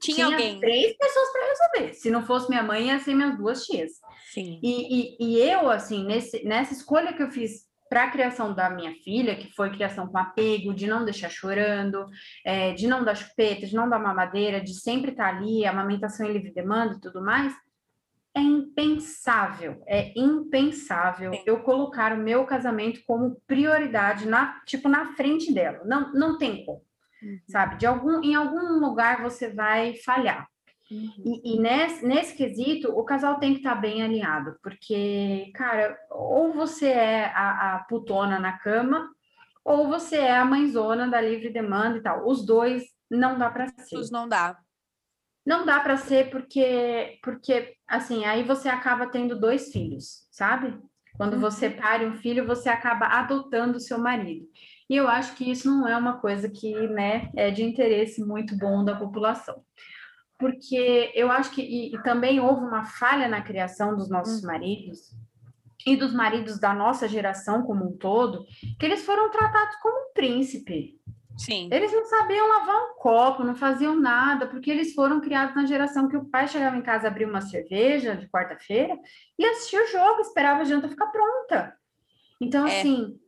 [0.01, 0.61] Tinha, tinha alguém.
[0.61, 1.95] três pessoas para resolver.
[1.95, 3.91] Se não fosse minha mãe, ia ser minhas duas tias.
[4.33, 4.61] Sim.
[4.63, 8.71] E, e, e eu, assim, nesse, nessa escolha que eu fiz para a criação da
[8.71, 12.07] minha filha, que foi criação com apego, de não deixar chorando,
[12.47, 16.33] é, de não dar chupeta, de não dar mamadeira, de sempre estar ali, amamentação em
[16.33, 17.53] livre demanda e tudo mais,
[18.37, 21.43] é impensável, é impensável Sim.
[21.47, 25.83] eu colocar o meu casamento como prioridade, na, tipo, na frente dela.
[25.85, 26.83] Não, não tem como,
[27.23, 27.41] Uhum.
[27.49, 27.77] sabe?
[27.77, 30.47] De algum, em algum lugar você vai falhar.
[30.91, 31.13] Uhum.
[31.25, 36.53] E, e nesse, nesse quesito, o casal tem que estar bem alinhado, porque, cara, ou
[36.53, 39.09] você é a, a putona na cama,
[39.65, 42.29] ou você é a mãezona da livre demanda e tal.
[42.29, 43.99] Os dois não dá para ser.
[43.99, 44.59] Isso não dá.
[45.45, 50.79] Não dá para ser porque, porque, assim, aí você acaba tendo dois filhos, sabe?
[51.17, 51.41] Quando Uhum.
[51.41, 54.47] você pare um filho, você acaba adotando o seu marido.
[54.89, 58.57] E eu acho que isso não é uma coisa que, né, é de interesse muito
[58.57, 59.63] bom da população.
[60.39, 64.49] Porque eu acho que e, e também houve uma falha na criação dos nossos Uhum.
[64.49, 65.15] maridos
[65.87, 68.45] e dos maridos da nossa geração como um todo,
[68.79, 70.99] que eles foram tratados como um príncipe.
[71.37, 71.69] Sim.
[71.73, 76.09] Eles não sabiam lavar um copo, não faziam nada, porque eles foram criados na geração
[76.09, 78.97] que o pai chegava em casa, abria uma cerveja de quarta-feira
[79.39, 81.77] e assistia o jogo, esperava a janta ficar pronta.
[82.41, 82.81] Então, É.
[82.81, 83.19] assim,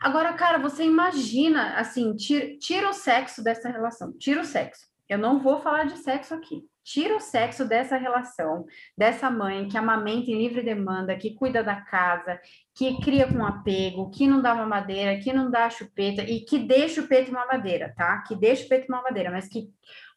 [0.00, 4.86] agora, cara, você imagina, assim, tira, tira o sexo dessa relação, tira o sexo.
[5.08, 6.64] Eu não vou falar de sexo aqui.
[6.84, 8.66] Tira o sexo dessa relação,
[8.98, 12.40] dessa mãe que amamenta em livre demanda, que cuida da casa,
[12.74, 16.88] que cria com apego, que não dá mamadeira, que não dá chupeta e que dê
[16.88, 18.18] chupeta e mamadeira, tá?
[18.26, 19.70] Que dê chupeta e mamadeira, mas que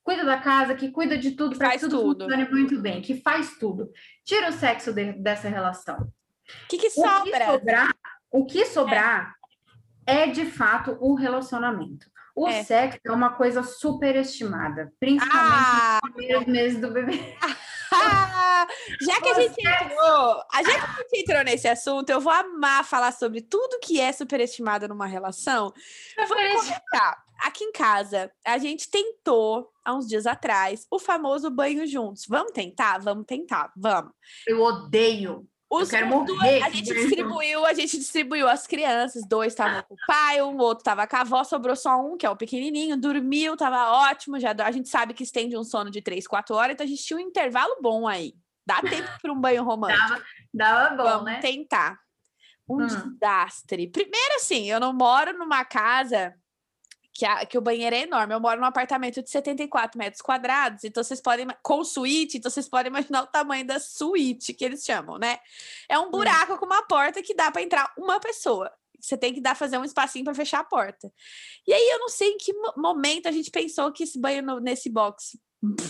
[0.03, 2.23] cuida da casa, que cuida de tudo para que tudo, tudo.
[2.25, 3.91] funcione muito bem, que faz tudo.
[4.23, 5.97] Tira o sexo de- dessa relação.
[5.97, 7.45] O que, que O que sobra?
[7.45, 7.95] sobrar,
[8.31, 9.35] o que sobrar
[10.05, 10.27] é.
[10.27, 12.07] de fato o relacionamento.
[12.35, 12.63] O É.
[12.63, 17.35] sexo é uma coisa superestimada, principalmente Ah, nos primeiros meses do bebê.
[17.93, 18.67] ah,
[19.01, 22.83] Já que a gente entrou, a gente, a gente entrou nesse assunto, eu vou amar
[22.83, 25.71] falar sobre tudo que é superestimado numa relação.
[26.17, 27.23] Vamos começar.
[27.41, 32.25] Aqui em casa, a gente tentou, há uns dias atrás, o famoso banho juntos.
[32.27, 32.99] Vamos tentar?
[32.99, 34.11] Vamos tentar, vamos.
[34.47, 35.45] Eu odeio.
[35.69, 36.61] Os eu quero morrer.
[36.63, 40.81] a gente distribuiu, a gente distribuiu as crianças, dois estavam com o pai, um outro
[40.81, 44.55] estava com a avó, sobrou só um, que é o pequenininho, dormiu, tava ótimo, já
[44.63, 47.17] a gente sabe que estende um sono de três, quatro horas, então a gente tinha
[47.17, 48.33] um intervalo bom aí.
[48.65, 50.21] Dá tempo para um banho romântico.
[50.53, 51.39] Dava bom, Vamos né?
[51.39, 51.99] tentar.
[52.67, 52.87] Um Hum.
[52.87, 53.87] desastre.
[53.91, 56.33] Primeiro, assim, eu não moro numa casa
[57.17, 58.33] que, a- que o banheiro é enorme.
[58.33, 61.47] Eu moro num apartamento de 74 metros quadrados, então vocês podem.
[61.63, 65.39] Com suíte, então vocês podem imaginar o tamanho da suíte que eles chamam, né?
[65.89, 68.69] É um buraco com uma porta que dá para entrar uma pessoa.
[68.99, 71.09] Você tem que dar fazer um espacinho para fechar a porta.
[71.65, 74.41] E aí eu não sei em que mo- momento a gente pensou que esse banho
[74.43, 75.39] no- nesse box,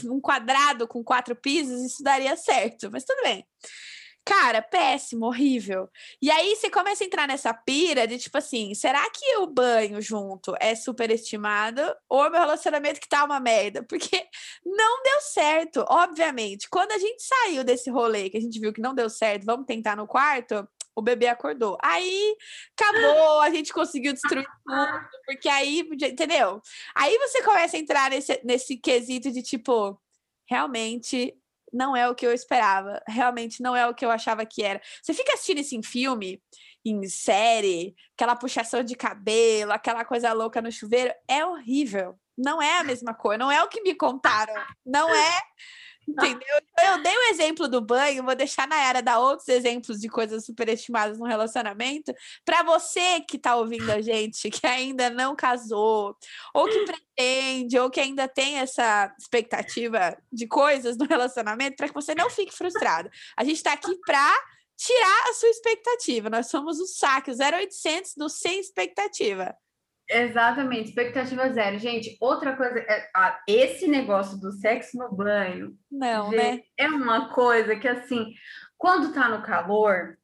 [0.06, 3.44] um quadrado com quatro pisos, isso daria certo, mas tudo bem.
[4.26, 5.88] Cara, péssimo, horrível.
[6.20, 10.02] E aí você começa a entrar nessa pira de tipo assim, será que o banho
[10.02, 13.84] junto é superestimado ou meu relacionamento que tá uma merda?
[13.88, 14.28] Porque
[14.66, 16.68] não deu certo, obviamente.
[16.70, 19.68] Quando a gente saiu desse rolê, que a gente viu que não deu certo, vamos
[19.68, 21.78] tentar no quarto, o bebê acordou.
[21.84, 22.36] Aí
[22.80, 26.62] acabou, a gente conseguiu destruir tudo, porque aí, entendeu?
[26.96, 30.02] Aí você começa a entrar nesse, nesse quesito de tipo,
[30.50, 31.38] realmente
[31.76, 34.82] não é o que eu esperava, realmente não é o que eu achava que era.
[35.04, 36.42] Você fica assistindo isso em filme,
[36.86, 42.18] em série, aquela puxação de cabelo, aquela coisa louca no chuveiro, é horrível.
[42.38, 44.54] Não é a mesma coisa, não é o que me contaram,
[44.86, 45.42] não é.
[46.08, 46.62] Entendeu?
[46.72, 50.08] Então, Eu dei o exemplo do banho, vou deixar na era dar outros exemplos de
[50.08, 52.13] coisas superestimadas no relacionamento,
[52.44, 56.15] para você que está ouvindo a gente, que ainda não casou,
[56.54, 61.94] ou que pretende, ou que ainda tem essa expectativa de coisas no relacionamento, para que
[61.94, 63.10] você não fique frustrado.
[63.36, 64.34] A gente está aqui para
[64.78, 66.30] tirar a sua expectativa.
[66.30, 69.56] Nós somos o saque, o 0800 do sem expectativa.
[70.10, 71.80] Exatamente, expectativa zero.
[71.80, 76.52] Gente, outra coisa, é, ah, esse negócio do sexo no banho, Não, né?
[76.54, 78.32] gente, é uma coisa que assim,
[78.78, 80.15] quando tá no calor,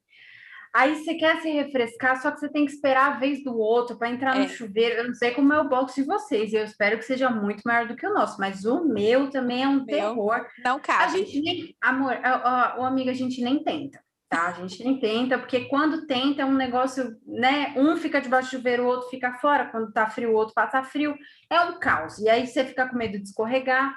[0.74, 3.98] aí você quer se refrescar, só que você tem que esperar a vez do outro
[3.98, 4.48] para entrar no É.
[4.48, 4.96] chuveiro.
[5.00, 7.88] Eu não sei como é o box de vocês, eu espero que seja muito maior
[7.88, 10.46] do que o nosso, mas o meu também é um Meu terror.
[10.64, 11.18] Não A cabe.
[11.18, 14.00] gente nem, amor, ó, ó, amiga, a gente nem tenta,
[14.32, 14.48] tá?
[14.48, 17.74] A gente nem tenta, porque quando tenta é um negócio, né?
[17.76, 20.82] Um fica debaixo do chuveiro, o outro fica fora, quando tá frio, o outro passa
[20.82, 21.14] frio,
[21.50, 22.18] é um caos.
[22.18, 23.94] E aí você fica com medo de escorregar,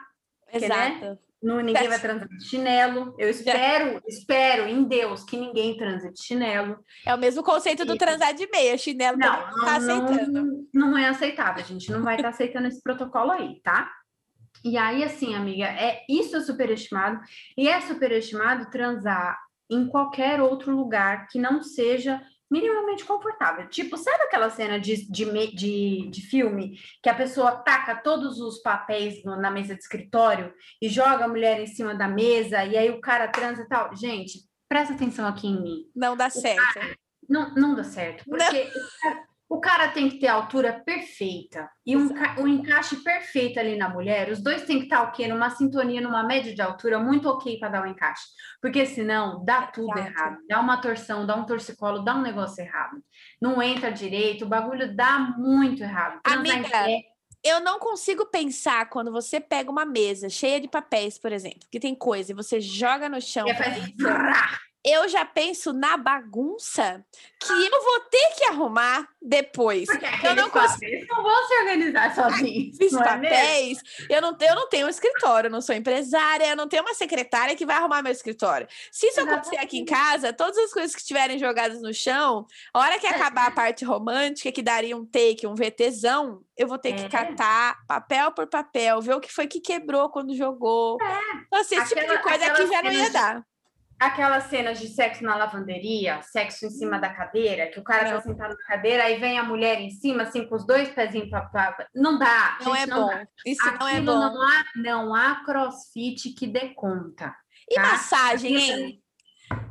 [0.51, 0.99] porque, né?
[1.01, 1.21] Exato.
[1.41, 3.15] não, ninguém vai transar de chinelo.
[3.17, 6.85] Eu espero, espero em Deus que ninguém transe de chinelo.
[7.07, 8.77] É o mesmo conceito do transar de meia.
[8.77, 10.69] Chinelo Não, também não tá aceitando.
[10.75, 13.89] não, não é aceitável, a gente não vai estar aceitando esse protocolo aí, tá?
[14.65, 17.21] E aí, assim, amiga, é isso é superestimado,
[17.57, 19.39] e é superestimado transar
[19.71, 23.69] em qualquer outro lugar que não seja minimamente confortável.
[23.69, 25.25] Tipo, sabe aquela cena de, de,
[25.57, 30.53] de, de filme que a pessoa taca todos os papéis no- na mesa de escritório
[30.81, 33.97] e joga a mulher em cima da mesa, e aí o cara transa e tal?
[33.97, 35.91] Gente, presta atenção aqui em mim.
[35.97, 36.81] Não dá certo.
[37.29, 39.34] Não, não dá certo, porque o
[39.85, 44.31] cara, tem que ter a altura perfeita e um, um encaixe perfeito ali na mulher.
[44.31, 45.29] Os dois têm que estar o quê?
[45.29, 48.23] Numa sintonia, numa média de altura muito ok para dar o encaixe.
[48.61, 50.09] Porque senão dá tudo Exato.
[50.09, 50.39] errado.
[50.49, 52.97] Dá uma torção, dá um torcicolo, dá um negócio errado.
[53.41, 56.21] Não entra direito, o bagulho dá muito errado.
[56.23, 57.03] Transar em Amiga,
[57.43, 61.81] Eu não consigo pensar quando você pega uma mesa cheia de papéis, por exemplo, que
[61.81, 63.47] tem coisa e você joga no chão.
[63.49, 63.95] e faz.
[64.85, 67.03] Eu já penso na bagunça
[67.41, 69.87] que eu vou ter que arrumar depois.
[69.87, 70.75] Porque Eu não consigo.
[70.75, 72.77] papéis não vão se organizar sozinhos.
[72.79, 73.79] Fiz não é papéis,
[74.11, 76.93] eu não, eu não tenho um escritório, eu não sou empresária, eu não tenho uma
[76.95, 78.67] secretária que vai arrumar meu escritório.
[78.93, 82.79] Se isso acontecer aqui em casa, todas as coisas que estiverem jogadas no chão, a
[82.81, 82.99] hora É.
[82.99, 87.05] que acabar a parte romântica, que daria um take, um VTzão, eu vou ter que
[87.05, 87.09] É.
[87.09, 90.99] catar papel por papel, ver o que foi que quebrou quando jogou.
[91.47, 92.15] Então, assim, esse tipo de É.
[92.17, 93.47] Aquela- coisa aqui já não ia de- dar.
[93.99, 98.17] Aquelas cenas de sexo na lavanderia, sexo em cima da cadeira, que o cara Não.
[98.17, 101.31] tá sentado na cadeira, aí vem a mulher em cima, assim, com os dois pezinhos
[101.31, 101.43] pra.
[101.43, 102.59] pra- Não dá.
[102.61, 103.07] Não gente, é bom.
[103.07, 103.27] dá.
[103.47, 104.19] Isso não é Aquilo bom.
[104.21, 107.35] Não há, não há crossfit que dê conta.
[107.71, 107.83] E tá?
[107.83, 109.01] massagem, Aquilo hein?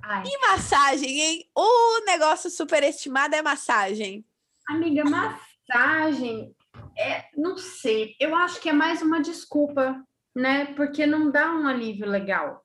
[0.03, 1.45] Ai, E massagem, hein?
[1.55, 4.25] O negócio superestimado é massagem.
[4.69, 6.55] amiga, massagem,
[6.97, 8.15] é, não sei.
[8.19, 10.01] Eu acho que é mais uma desculpa,
[10.35, 10.73] né?
[10.75, 12.62] Porque não dá um alívio legal.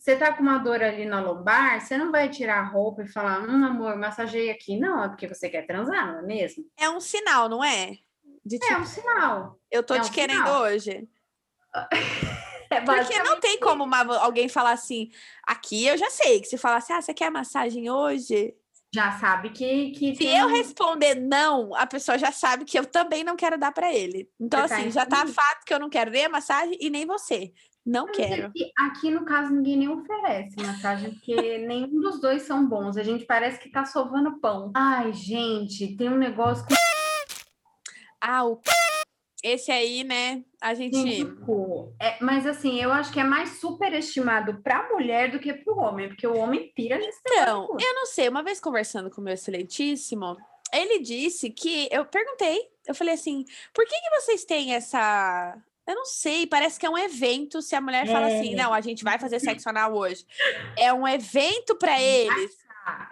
[0.00, 3.06] Você tá com uma dor ali na lombar, você não vai tirar a roupa e
[3.06, 4.80] falar, hum, amor, massageei aqui.
[4.80, 6.64] Não, é porque você quer transar, não é mesmo?
[6.74, 7.98] É um sinal, não é?
[8.42, 9.60] De É tipo, um sinal.
[9.70, 10.62] eu tô é um te querendo sinal.
[10.62, 11.08] hoje.
[12.72, 15.10] É Porque não tem como uma, alguém falar assim,
[15.42, 18.54] aqui eu já sei, que se falar assim, ah, você quer massagem hoje?
[18.94, 19.90] Já sabe que.
[19.90, 20.38] que se tem...
[20.38, 24.30] eu responder não, a pessoa já sabe que eu também não quero dar para ele.
[24.38, 26.76] Então, você tá assim, tá já tá fato que eu não quero nem a massagem
[26.80, 27.52] e nem você.
[27.84, 28.46] Não Mas quero.
[28.46, 31.34] Aqui, aqui, no caso, ninguém nem oferece massagem, porque
[31.66, 32.96] nenhum dos dois são bons.
[32.96, 34.70] A gente parece que tá sovando pão.
[34.74, 36.74] Ai, gente, tem um negócio que.
[38.20, 38.60] Ah, o
[39.42, 41.26] esse aí, né, a gente.
[41.98, 45.72] É, mas assim, eu acho que é mais superestimado para a mulher do que para
[45.72, 49.20] o homem, porque o homem pira nesse Então, eu não sei, uma vez conversando com
[49.20, 50.36] o meu excelentíssimo,
[50.72, 51.88] ele disse que.
[51.90, 55.56] Eu perguntei, eu falei assim, por que, que vocês têm essa.
[55.90, 57.60] Eu não sei, parece que é um evento.
[57.60, 58.12] Se a mulher é.
[58.12, 60.24] fala assim, não, a gente vai fazer sexo anal hoje.
[60.76, 62.58] É um evento para eles.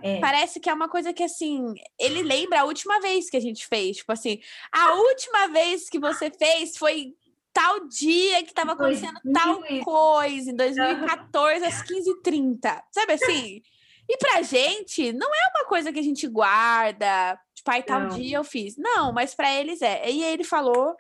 [0.03, 0.19] É.
[0.19, 3.67] Parece que é uma coisa que, assim, ele lembra a última vez que a gente
[3.67, 3.99] fez.
[3.99, 4.41] Tipo assim,
[4.73, 7.15] a última vez que você fez foi
[7.53, 12.83] tal dia que estava acontecendo tal coisa, em 2014, às 15h30.
[12.93, 13.63] Sabe assim?
[14.09, 18.09] E pra gente, não é uma coisa que a gente guarda, tipo, aí tal não.
[18.09, 18.77] dia eu fiz.
[18.77, 20.09] Não, mas para eles é.
[20.11, 20.97] E ele falou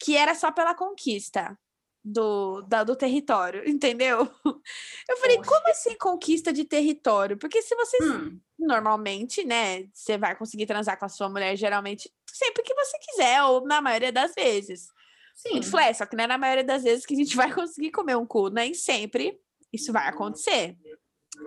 [0.00, 1.56] que era só pela conquista
[2.02, 4.28] do, da, do território, entendeu?
[5.08, 7.36] Eu falei, como assim conquista de território?
[7.36, 8.40] Porque se você hum.
[8.58, 13.42] normalmente, né, você vai conseguir transar com a sua mulher geralmente sempre que você quiser,
[13.42, 14.88] ou na maioria das vezes.
[15.34, 15.58] Sim.
[15.58, 18.16] Inflé, só que não é na maioria das vezes que a gente vai conseguir comer
[18.16, 19.38] um cu, nem sempre
[19.72, 20.76] isso vai acontecer.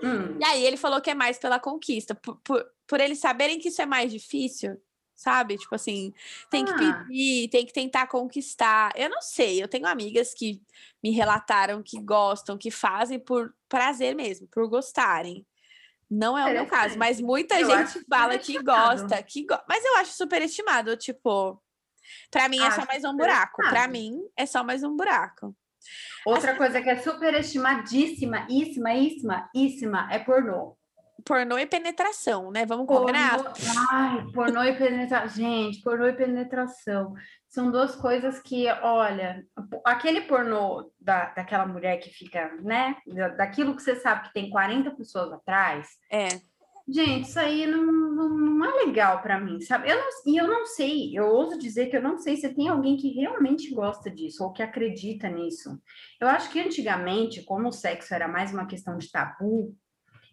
[0.04, 0.38] Hum.
[0.39, 3.70] E aí ele falou que é mais pela conquista, por, por, por eles saberem que
[3.70, 4.80] isso é mais difícil,
[5.15, 5.58] sabe?
[5.58, 6.13] Tipo assim,
[6.49, 6.78] tem que ah.
[6.78, 8.91] pedir, tem que tentar conquistar.
[8.95, 10.62] Eu não sei, eu tenho amigas que
[11.04, 15.45] me relataram que gostam, que fazem por prazer mesmo, por gostarem.
[16.10, 19.58] Não é o meu caso, mas muita eu gente fala que gosta, que go...
[19.67, 21.60] mas eu acho super estimado, tipo,
[22.30, 23.62] para mim é só mais um buraco.
[23.69, 25.56] Para mim é só mais um buraco.
[26.26, 30.78] Outra assim, coisa que é super estimadíssima, isma, isma, isma, é pornô
[31.24, 32.66] pornô e penetração, né?
[32.66, 33.36] Vamos combinar?
[33.36, 33.52] Pornô...
[33.92, 35.30] Ai, pornô e penetração.
[35.30, 37.14] Gente, pornô e penetração.
[37.48, 39.46] São duas coisas que, olha,
[39.86, 42.96] aquele pornô da, daquela mulher que fica, né?
[43.38, 45.88] Daquilo que você sabe que tem 40 pessoas atrás.
[46.12, 46.28] É.
[46.88, 49.90] Gente, isso aí não, não, não é legal para mim, sabe?
[49.90, 52.68] Eu não, e eu não sei, eu ouso dizer que eu não sei se tem
[52.68, 55.80] alguém que realmente gosta disso ou que acredita nisso.
[56.20, 59.74] Eu acho que antigamente, como o sexo era mais uma questão de tabu,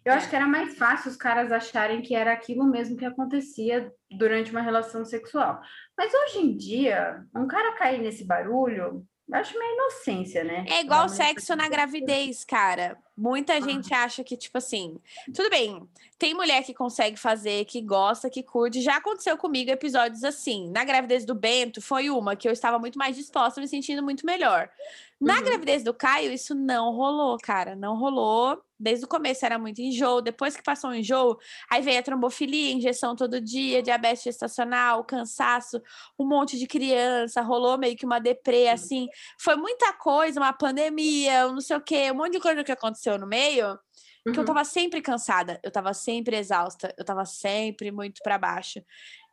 [0.03, 3.91] eu acho que era mais fácil os caras acharem que era aquilo mesmo que acontecia
[4.17, 5.61] durante uma relação sexual.
[5.97, 10.65] Mas hoje em dia, um cara cair nesse barulho, eu acho meio inocência, né?
[10.67, 12.97] É igual sexo na gravidez, cara.
[13.15, 13.61] Muita ah.
[13.61, 14.99] gente acha que, tipo assim,
[15.33, 15.87] tudo bem,
[16.17, 18.81] tem mulher que consegue fazer, que gosta, que curte.
[18.81, 20.69] Já aconteceu comigo episódios assim.
[20.71, 24.25] Na gravidez do Bento, foi uma que eu estava muito mais disposta, me sentindo muito
[24.25, 24.69] melhor.
[25.21, 25.43] Na uhum.
[25.43, 27.75] gravidez do Caio, isso não rolou, cara.
[27.75, 28.59] Não rolou.
[28.79, 30.19] Desde o começo era muito enjoo.
[30.19, 31.37] Depois que passou o enjoo,
[31.69, 35.79] aí veio a trombofilia, injeção todo dia, diabetes gestacional, cansaço,
[36.19, 37.43] um monte de criança.
[37.43, 39.07] Rolou meio que uma deprê, assim.
[39.39, 42.71] Foi muita coisa, uma pandemia, um não sei o quê, um monte de coisa que
[42.71, 43.77] aconteceu no meio.
[44.23, 44.45] Que eu uhum.
[44.45, 48.79] tava sempre cansada, eu tava sempre exausta, eu tava sempre muito para baixo.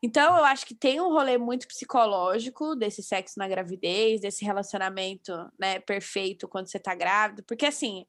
[0.03, 5.33] Então, eu acho que tem um rolê muito psicológico desse sexo na gravidez, desse relacionamento,
[5.59, 8.07] né, perfeito quando você tá grávida, porque assim,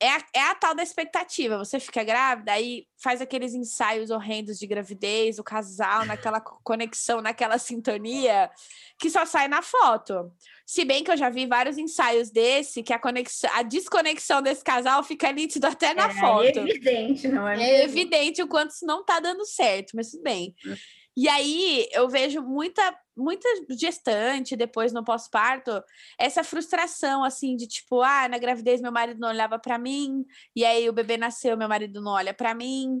[0.00, 1.56] é a, é a tal da expectativa.
[1.56, 7.58] Você fica grávida, aí faz aqueles ensaios horrendos de gravidez, o casal naquela conexão, naquela
[7.58, 8.50] sintonia,
[8.98, 10.32] que só sai na foto.
[10.66, 14.64] Se bem que eu já vi vários ensaios desse, que a conexão, a desconexão desse
[14.64, 16.58] casal fica nítido até na é, foto.
[16.58, 17.62] É evidente, não é?
[17.62, 20.54] É evidente o quanto isso não tá dando certo, mas tudo bem.
[20.66, 20.74] Hum.
[21.16, 22.82] E aí eu vejo muita
[23.16, 23.48] muita
[23.78, 25.70] gestante depois no pós-parto,
[26.18, 30.24] essa frustração assim de tipo, ah, na gravidez meu marido não olhava para mim,
[30.56, 33.00] e aí o bebê nasceu, meu marido não olha para mim.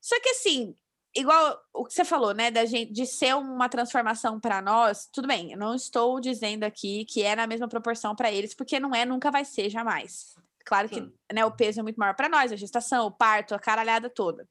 [0.00, 0.74] Só que assim,
[1.14, 5.28] igual o que você falou, né, da gente de ser uma transformação para nós, tudo
[5.28, 8.94] bem, eu não estou dizendo aqui que é na mesma proporção para eles, porque não
[8.94, 10.34] é, nunca vai ser jamais.
[10.64, 11.12] Claro Sim.
[11.28, 14.08] que né, o peso é muito maior para nós, a gestação, o parto, a caralhada
[14.08, 14.48] toda.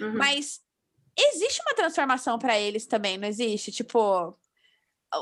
[0.00, 0.14] Uhum.
[0.16, 0.60] Mas
[1.16, 3.70] existe uma transformação para eles também, não existe?
[3.70, 4.36] Tipo,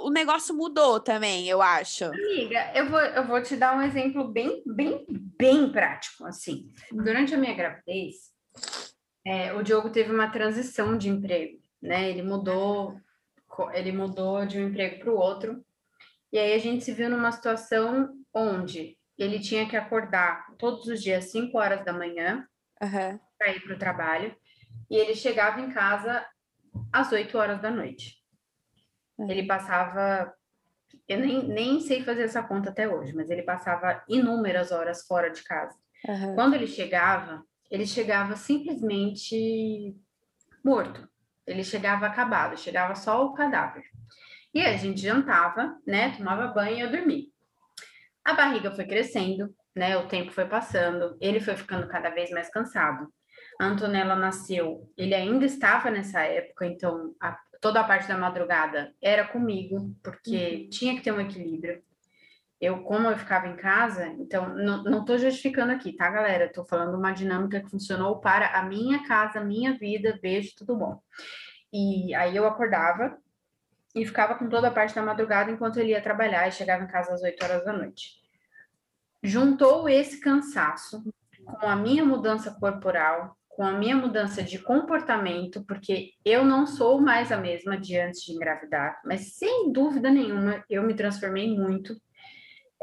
[0.01, 2.07] o negócio mudou também, eu acho.
[2.07, 6.73] Amiga, eu vou, eu vou te dar um exemplo bem, bem, bem prático, assim.
[6.91, 8.33] Durante a minha gravidez,
[9.25, 12.11] é, o Diogo teve uma transição de emprego, né?
[12.11, 13.01] Ele mudou,
[13.73, 15.65] ele mudou de um emprego para o outro.
[16.33, 21.03] E aí a gente se viu numa situação onde ele tinha que acordar todos os
[21.03, 22.49] dias 5 horas da manhã
[22.83, 23.21] uhum.
[23.39, 24.35] para ir para o trabalho
[24.91, 26.27] e ele chegava em casa
[26.93, 28.17] às 8 horas da noite.
[29.21, 29.31] É.
[29.31, 30.35] Ele passava
[31.09, 35.31] eu nem, nem sei fazer essa conta até hoje, mas ele passava inúmeras horas fora
[35.31, 35.77] de casa.
[36.07, 36.35] Uhum.
[36.35, 39.97] Quando ele chegava, ele chegava simplesmente
[40.63, 41.09] morto.
[41.47, 43.83] Ele chegava acabado, chegava só o cadáver.
[44.53, 46.15] E a gente jantava, né?
[46.15, 47.25] Tomava banho e eu dormia.
[48.23, 49.97] A barriga foi crescendo, né?
[49.97, 53.09] O tempo foi passando, ele foi ficando cada vez mais cansado.
[53.59, 58.95] A Antonella nasceu, ele ainda estava nessa época, então a, toda a parte da madrugada
[59.01, 60.71] era comigo, porque uhum.
[60.71, 61.83] tinha que ter um equilíbrio.
[62.63, 66.45] Eu, como eu ficava em casa, então não estou justificando aqui, tá, galera?
[66.45, 71.03] Estou falando uma dinâmica que funcionou para a minha casa, minha vida, beijo, tudo bom.
[71.73, 73.19] E aí eu acordava
[73.97, 76.87] e ficava com toda a parte da madrugada enquanto ele ia trabalhar e chegava em
[76.87, 78.13] casa às 8 horas da noite.
[79.21, 81.03] Juntou esse cansaço
[81.45, 87.01] com a minha mudança corporal, com a minha mudança de comportamento, porque eu não sou
[87.01, 92.01] mais a mesma de antes de engravidar, mas sem dúvida nenhuma eu me transformei muito.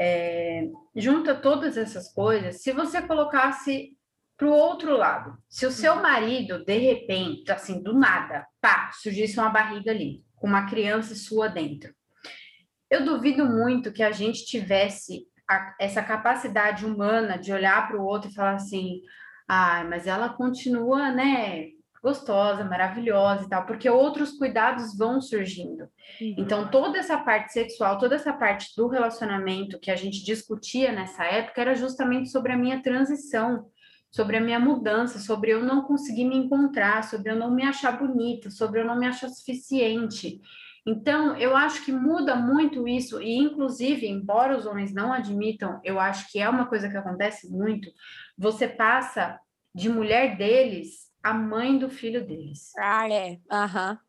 [0.02, 3.97] É, junta todas essas coisas, se você colocasse
[4.38, 9.38] para o outro lado, se o seu marido, de repente, assim, do nada, pá, surgisse
[9.38, 11.93] uma barriga ali, com uma criança sua dentro,
[12.89, 18.06] eu duvido muito que a gente tivesse a, essa capacidade humana de olhar para o
[18.06, 19.02] outro e falar assim:
[19.47, 21.68] ah, mas ela continua, né,
[22.02, 25.84] gostosa, maravilhosa e tal, porque outros cuidados vão surgindo.
[26.22, 26.36] Uhum.
[26.38, 31.26] Então, toda essa parte sexual, toda essa parte do relacionamento que a gente discutia nessa
[31.26, 33.68] época era justamente sobre a minha transição,
[34.10, 37.97] sobre a minha mudança, sobre eu não conseguir me encontrar, sobre eu não me achar
[37.97, 40.41] bonita, sobre eu não me achar suficiente.
[40.88, 46.00] Então, eu acho que muda muito isso, e inclusive, embora os homens não admitam, eu
[46.00, 47.89] acho que é uma coisa que acontece muito,
[48.38, 49.39] você passa
[49.76, 52.78] de mulher deles a mãe do filho deles.
[52.78, 53.39] Ah, é.
[53.51, 53.91] Aham.
[53.93, 54.09] Uhum.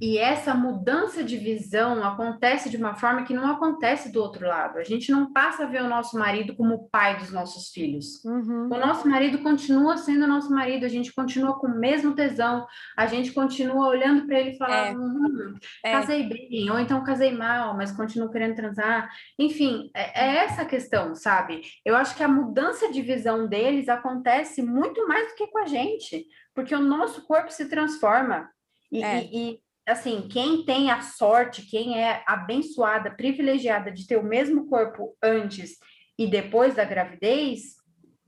[0.00, 4.78] E essa mudança de visão acontece de uma forma que não acontece do outro lado.
[4.78, 8.22] A gente não passa a ver o nosso marido como o pai dos nossos filhos.
[8.24, 8.66] Uhum.
[8.66, 12.66] O nosso marido continua sendo nosso marido, a gente continua com o mesmo tesão,
[12.96, 15.06] a gente continua olhando para ele e falando: é.
[15.06, 15.92] hum, é.
[15.92, 19.08] casei bem, ou então casei mal, mas continuo querendo transar.
[19.38, 21.62] Enfim, é, é essa a questão, sabe?
[21.84, 25.66] Eu acho que a mudança de visão deles acontece muito mais do que com a
[25.66, 28.50] gente, porque o nosso corpo se transforma.
[28.90, 29.24] E, é.
[29.24, 35.16] e, assim, quem tem a sorte, quem é abençoada, privilegiada de ter o mesmo corpo
[35.22, 35.78] antes
[36.18, 37.76] e depois da gravidez,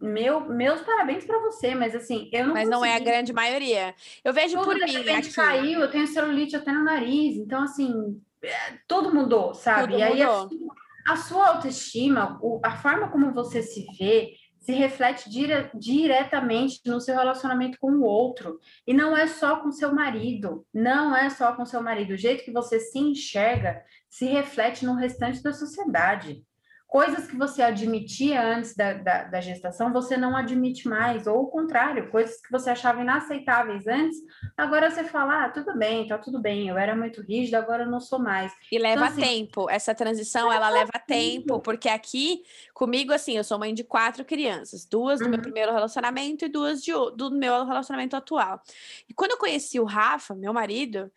[0.01, 2.71] meu, meus parabéns para você, mas assim, eu não Mas consegui.
[2.71, 3.95] não é a grande maioria.
[4.23, 5.33] Eu vejo Tudo por mim aqui.
[5.33, 9.93] caiu, eu tenho celulite até no nariz, então assim, é, tudo mudou, sabe?
[9.93, 10.51] Tudo e aí mudou.
[11.09, 14.35] A, a, sua autoestima, a forma como você se vê,
[14.67, 18.59] se reflete dire diretamente no seu relacionamento com o outro.
[18.85, 22.15] E não é só com seu marido, não é só com seu marido.
[22.15, 26.45] O jeito que você se enxerga se reflete no restante da sociedade.
[26.87, 31.47] Coisas que você admitia antes da, da, da, gestação, você não admite mais, ou o
[31.49, 34.17] contrário, coisas que você achava inaceitáveis antes,
[34.57, 37.91] agora você fala, ah, tudo bem, tá tudo bem, eu era muito rígida, agora eu
[37.91, 38.53] não sou mais.
[38.71, 43.37] E leva então, assim, tempo, essa transição, ela leva tempo, tempo, porque aqui, comigo, assim,
[43.37, 45.33] eu sou mãe de quatro crianças, duas do uhum.
[45.33, 48.63] meu primeiro relacionamento e duas de, do meu relacionamento atual.
[49.09, 51.11] E quando eu conheci o Rafa, meu marido,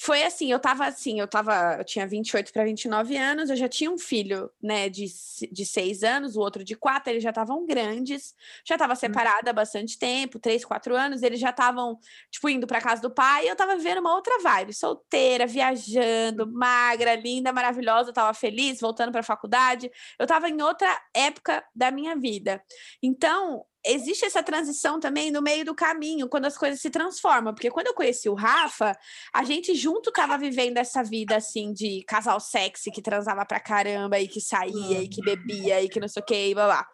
[0.00, 3.68] foi assim, eu tava assim, eu tava, eu tinha 28 para 29 anos, eu já
[3.68, 5.06] tinha um filho, né, de,
[5.50, 8.32] de seis anos, o outro de quatro, eles já estavam grandes,
[8.64, 8.96] já tava hum.
[8.96, 11.98] separada há bastante tempo, três, quatro anos, eles já estavam,
[12.30, 16.44] tipo, indo para casa do pai, e eu tava vivendo uma outra vibe, solteira, viajando,
[16.44, 16.52] hum.
[16.52, 21.64] magra, linda, maravilhosa, eu tava feliz, voltando para a faculdade, eu tava em outra época
[21.74, 22.62] da minha vida.
[23.02, 27.54] Então, existe essa transição também no meio do caminho, quando as coisas se transformam.
[27.54, 28.96] Porque quando eu conheci o Rafa,
[29.32, 34.18] a gente junto tava vivendo essa vida assim de casal sexy que transava pra caramba
[34.18, 36.86] e que saía e que bebia e que não sei o que, e blá blá.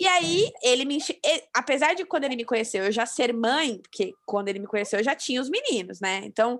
[0.00, 1.18] E aí, ele me enche...
[1.54, 4.98] apesar de quando ele me conheceu eu já ser mãe, porque quando ele me conheceu
[4.98, 6.22] eu já tinha os meninos, né?
[6.24, 6.58] Então,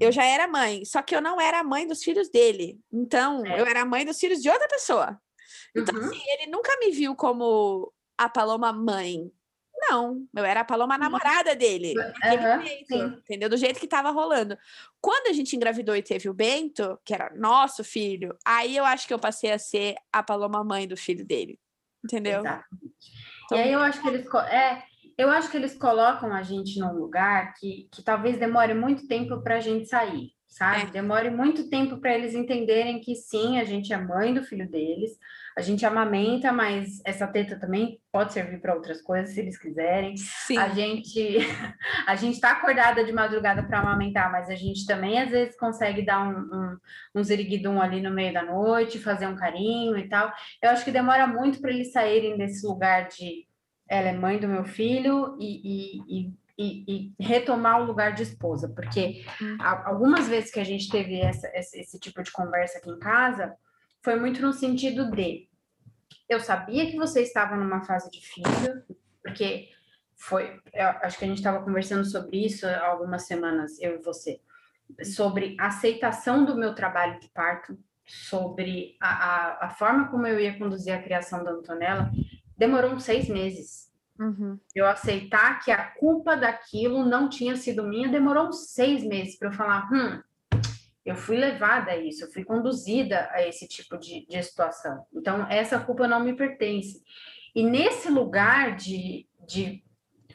[0.00, 2.78] eu já era mãe, só que eu não era mãe dos filhos dele.
[2.92, 3.60] Então, é.
[3.60, 5.20] eu era mãe dos filhos de outra pessoa.
[5.76, 6.06] Então, uhum.
[6.06, 9.32] assim, ele nunca me viu como a Paloma mãe.
[9.74, 11.94] Não, eu era a Paloma namorada dele.
[11.96, 13.48] Uhum, jeito, entendeu?
[13.48, 14.58] Do jeito que tava rolando.
[15.00, 19.08] Quando a gente engravidou e teve o Bento, que era nosso filho, aí eu acho
[19.08, 21.58] que eu passei a ser a Paloma mãe do filho dele.
[22.04, 22.40] Entendeu?
[22.40, 22.94] Exatamente.
[23.46, 24.26] Então, e aí eu acho que eles.
[24.50, 24.82] É,
[25.16, 29.40] eu acho que eles colocam a gente num lugar que, que talvez demore muito tempo
[29.40, 30.82] para a gente sair, sabe?
[30.82, 30.90] É.
[30.90, 35.18] Demore muito tempo para eles entenderem que sim, a gente é mãe do filho deles,
[35.60, 40.16] a gente amamenta, mas essa teta também pode servir para outras coisas, se eles quiserem.
[40.16, 40.56] Sim.
[40.56, 41.38] A gente
[42.06, 46.02] a gente está acordada de madrugada para amamentar, mas a gente também às vezes consegue
[46.02, 46.78] dar um, um,
[47.16, 50.32] um ziriguidum ali no meio da noite, fazer um carinho e tal.
[50.62, 53.46] Eu acho que demora muito para eles saírem desse lugar de
[53.86, 55.60] ela é mãe do meu filho e,
[56.08, 59.56] e, e e, e, retomar o lugar de esposa, porque hum.
[59.58, 63.56] algumas vezes que a gente teve essa, esse, esse, tipo de conversa aqui em casa,
[64.02, 65.48] foi muito no sentido de
[66.28, 68.82] eu sabia que você estava numa fase difícil,
[69.22, 69.68] porque
[70.16, 70.60] foi,
[71.02, 74.40] acho que a gente estava conversando sobre isso algumas semanas, eu e você,
[75.02, 80.38] sobre a aceitação do meu trabalho de parto, sobre a, a, a forma como eu
[80.38, 82.10] ia conduzir a criação da Antonella,
[82.56, 83.90] demorou uns seis meses.
[84.18, 84.58] Uhum.
[84.74, 89.48] Eu aceitar que a culpa daquilo não tinha sido minha, demorou uns seis meses para
[89.48, 90.22] eu falar, hum,
[91.04, 95.04] eu fui levada a isso, eu fui conduzida a esse tipo de, de situação.
[95.12, 97.02] Então, essa culpa não me pertence.
[97.54, 99.82] E nesse lugar de, de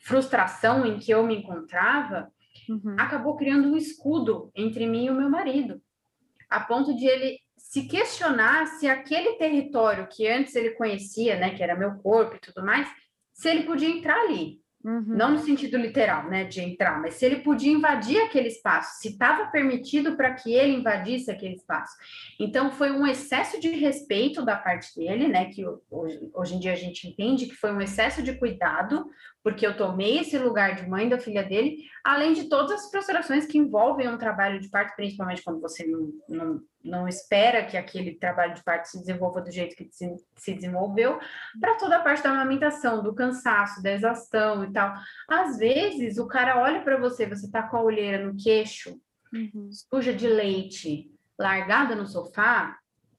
[0.02, 2.32] frustração em que eu me encontrava,
[2.70, 2.96] uhum.
[2.98, 5.82] acabou criando um escudo entre mim e o meu marido,
[6.50, 11.64] a ponto de ele se questionar se aquele território que antes ele conhecia, né, que
[11.64, 12.88] era meu corpo e tudo mais,
[13.34, 14.62] se ele podia entrar ali.
[14.86, 15.04] Uhum.
[15.08, 19.08] Não no sentido literal, né, de entrar, mas se ele podia invadir aquele espaço, se
[19.10, 21.98] estava permitido para que ele invadisse aquele espaço.
[22.40, 26.74] Então, foi um excesso de respeito da parte dele, né, que hoje, hoje em dia
[26.74, 29.10] a gente entende que foi um excesso de cuidado,
[29.42, 33.48] porque eu tomei esse lugar de mãe da filha dele, além de todas as frustrações
[33.48, 38.16] que envolvem um trabalho de parto, principalmente quando você não, não, não espera que aquele
[38.16, 41.20] trabalho de parto se desenvolva do jeito que se, se desenvolveu,
[41.60, 44.94] para toda a parte da amamentação, do cansaço, da exaustão e tal.
[45.30, 49.00] Às vezes, o cara olha para você, você tá com a olheira no queixo,
[49.34, 49.70] uhum.
[49.72, 52.78] suja de leite, largada no sofá,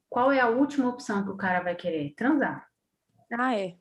[0.09, 2.15] qual é a última opção que o cara vai querer?
[2.17, 2.67] Transar.
[3.33, 3.75] Ah, é.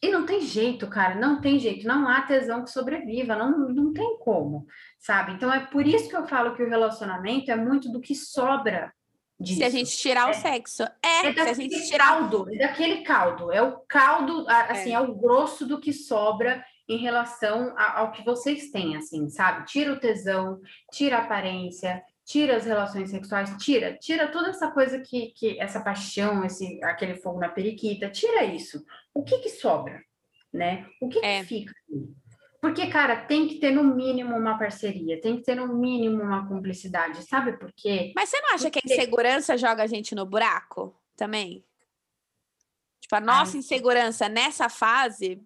[0.00, 3.92] E não tem jeito, cara, não tem jeito, não há tesão que sobreviva, não, não
[3.92, 4.64] tem como,
[4.98, 5.32] sabe?
[5.32, 8.92] Então é por isso que eu falo que o relacionamento é muito do que sobra
[9.38, 9.58] disso.
[9.58, 10.82] Se a gente tirar é, o sexo.
[11.02, 12.18] É, é se a gente tirar.
[12.18, 16.64] Caldo, é daquele caldo, é o caldo, assim, é, é o grosso do que sobra
[16.88, 19.66] em relação ao que vocês têm, assim, sabe?
[19.66, 20.58] Tira o tesão,
[20.90, 25.80] tira a aparência, tira as relações sexuais, tira, tira toda essa coisa que, que essa
[25.80, 28.82] paixão, esse aquele fogo na periquita, tira isso.
[29.14, 30.00] O que que sobra,
[30.52, 30.86] né?
[31.00, 31.40] O que, é.
[31.40, 31.74] que fica?
[32.60, 36.46] Porque, cara, tem que ter no mínimo uma parceria, tem que ter no mínimo uma
[36.48, 38.12] cumplicidade, sabe por quê?
[38.16, 38.80] Mas você não acha Porque...
[38.80, 41.64] que a insegurança joga a gente no buraco também?
[43.00, 43.58] Tipo, a nossa Ai.
[43.58, 45.40] insegurança nessa fase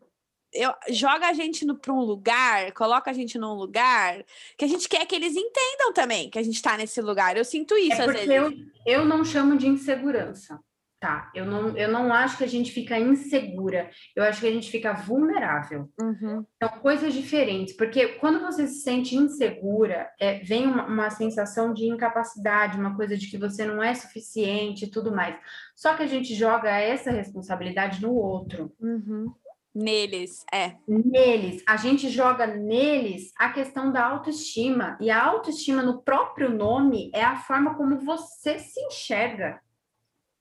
[0.52, 4.22] eu, joga a gente para um lugar, coloca a gente num lugar
[4.56, 7.36] que a gente quer que eles entendam também que a gente está nesse lugar.
[7.36, 8.28] Eu sinto isso é às vezes.
[8.28, 8.52] Eu,
[8.84, 10.60] eu não chamo de insegurança,
[11.03, 11.32] tá?
[11.34, 14.70] Eu não, eu não acho que a gente fica insegura, eu acho que a gente
[14.70, 15.90] fica vulnerável.
[16.00, 16.46] Uhum.
[16.62, 21.86] São coisas diferentes, porque quando você se sente insegura, é, vem uma, uma sensação de
[21.86, 25.36] incapacidade, uma coisa de que você não é suficiente e tudo mais.
[25.74, 28.72] Só que a gente joga essa responsabilidade no outro.
[28.80, 29.34] Uhum.
[29.74, 30.76] Neles, é.
[30.86, 31.64] Neles.
[31.66, 34.96] A gente joga neles a questão da autoestima.
[35.00, 39.59] E a autoestima, no próprio nome, é a forma como você se enxerga.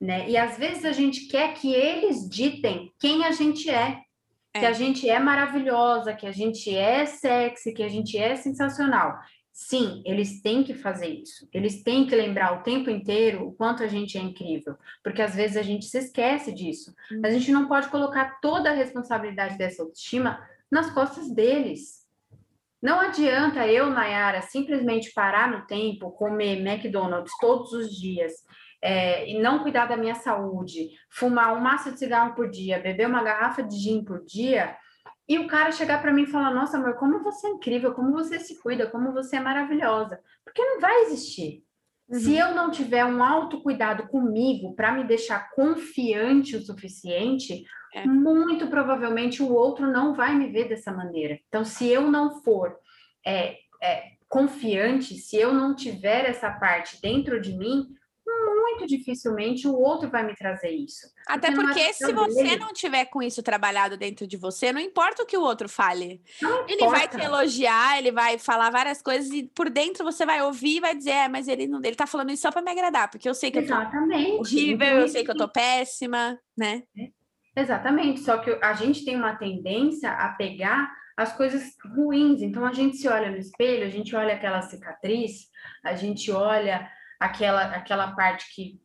[0.02, 0.28] Né?
[0.28, 4.02] E às vezes a gente quer que eles ditem quem a gente é.
[4.52, 4.58] é.
[4.58, 9.16] Que a gente é maravilhosa, que a gente é sexy, que a gente é sensacional.
[9.52, 11.48] Sim, eles têm que fazer isso.
[11.52, 14.74] Eles têm que lembrar o tempo inteiro o quanto a gente é incrível,
[15.04, 16.92] porque às vezes a gente se esquece disso.
[17.22, 22.02] A gente não pode colocar toda a responsabilidade dessa autoestima nas costas deles.
[22.82, 28.32] Não adianta eu, Nayara, simplesmente parar no tempo, comer McDonald's todos os dias
[28.82, 33.06] é, e não cuidar da minha saúde, fumar um maço de cigarro por dia, beber
[33.06, 34.76] uma garrafa de gin por dia
[35.28, 38.12] e o cara chegar para mim e falar: Nossa, amor, como você é incrível, como
[38.12, 40.20] você se cuida, como você é maravilhosa.
[40.44, 41.62] Porque não vai existir.
[42.08, 42.18] Uhum.
[42.18, 47.64] Se eu não tiver um autocuidado comigo para me deixar confiante o suficiente,
[47.94, 48.04] é.
[48.04, 51.38] muito provavelmente o outro não vai me ver dessa maneira.
[51.48, 52.76] Então, se eu não for
[53.24, 57.88] é, é, confiante, se eu não tiver essa parte dentro de mim,
[58.72, 61.06] muito dificilmente o outro vai me trazer isso.
[61.26, 62.56] Até porque, porque se você dele.
[62.56, 66.22] não tiver com isso trabalhado dentro de você, não importa o que o outro fale.
[66.68, 70.76] Ele vai te elogiar, ele vai falar várias coisas e por dentro você vai ouvir
[70.76, 73.10] e vai dizer, é, mas ele não, ele tá falando isso só para me agradar,
[73.10, 74.30] porque eu sei que Exatamente.
[74.30, 76.82] eu tô horrível, eu sei que eu tô péssima, né?
[77.54, 82.40] Exatamente, só que a gente tem uma tendência a pegar as coisas ruins.
[82.42, 85.48] Então a gente se olha no espelho, a gente olha aquela cicatriz,
[85.84, 86.88] a gente olha
[87.24, 88.80] aquela aquela parte que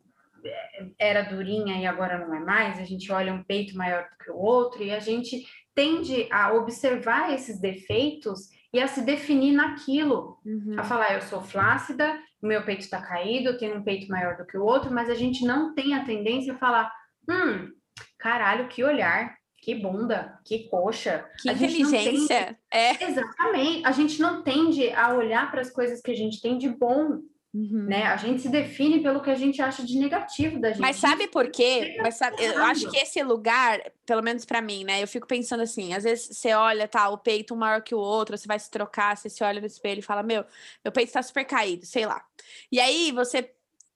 [0.46, 4.24] é, era durinha e agora não é mais, a gente olha um peito maior do
[4.24, 9.54] que o outro e a gente tende a observar esses defeitos e a se definir
[9.54, 10.76] naquilo, uhum.
[10.78, 14.46] a falar eu sou flácida, meu peito está caído, eu tenho um peito maior do
[14.46, 16.92] que o outro, mas a gente não tem a tendência a falar,
[17.30, 17.72] hum,
[18.18, 21.26] caralho, que olhar, que bunda, que coxa.
[21.42, 22.46] Que a inteligência.
[22.46, 22.58] Tende...
[22.72, 23.04] É.
[23.04, 23.86] Exatamente.
[23.86, 27.20] A gente não tende a olhar para as coisas que a gente tem de bom.
[27.58, 27.86] Uhum.
[27.86, 28.04] Né?
[28.04, 30.80] A gente se define pelo que a gente acha de negativo da gente.
[30.80, 31.98] Mas sabe por quê?
[32.04, 35.02] Mas sabe, eu acho que esse lugar, pelo menos para mim, né?
[35.02, 37.98] Eu fico pensando assim, às vezes você olha, tá, o peito um maior que o
[37.98, 40.46] outro, você vai se trocar, você se olha no espelho e fala, meu,
[40.86, 42.24] meu peito tá super caído, sei lá.
[42.72, 43.52] E aí você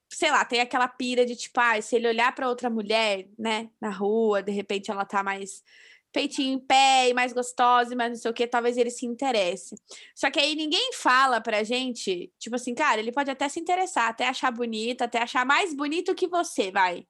[0.09, 3.69] sei lá, tem aquela pira de tipo, ah, se ele olhar para outra mulher, né,
[3.79, 5.63] na rua, de repente ela tá mais
[6.11, 9.75] peitinho em pé e mais gostosa, mas não sei o que, talvez ele se interesse.
[10.15, 14.09] Só que aí ninguém fala pra gente, tipo assim, cara, ele pode até se interessar,
[14.09, 17.05] até achar bonita, até achar mais bonito que você, vai.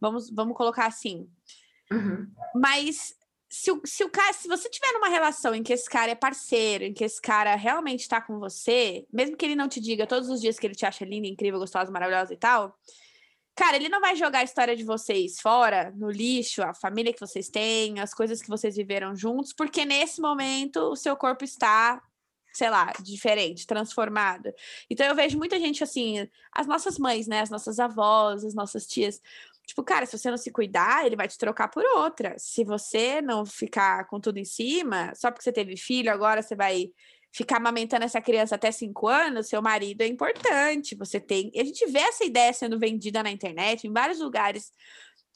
[0.00, 1.28] Vamos, vamos colocar assim.
[1.90, 2.26] Uhum.
[2.54, 3.14] Mas
[3.48, 6.14] se o, se o cara, se você tiver numa relação em que esse cara é
[6.16, 10.06] parceiro, em que esse cara realmente tá com você, mesmo que ele não te diga
[10.06, 12.76] todos os dias que ele te acha linda, incrível, gostosa, maravilhosa e tal,
[13.54, 17.20] cara, ele não vai jogar a história de vocês fora, no lixo, a família que
[17.20, 22.02] vocês têm, as coisas que vocês viveram juntos, porque nesse momento o seu corpo está
[22.52, 24.52] sei lá, diferente, transformado.
[24.88, 28.86] Então eu vejo muita gente assim, as nossas mães, né, as nossas avós, as nossas
[28.86, 29.20] tias,
[29.66, 32.38] Tipo, cara, se você não se cuidar, ele vai te trocar por outra.
[32.38, 36.54] Se você não ficar com tudo em cima, só porque você teve filho, agora você
[36.54, 36.92] vai
[37.34, 40.94] ficar amamentando essa criança até cinco anos, seu marido é importante.
[40.94, 41.50] Você tem.
[41.52, 44.70] E a gente vê essa ideia sendo vendida na internet, em vários lugares.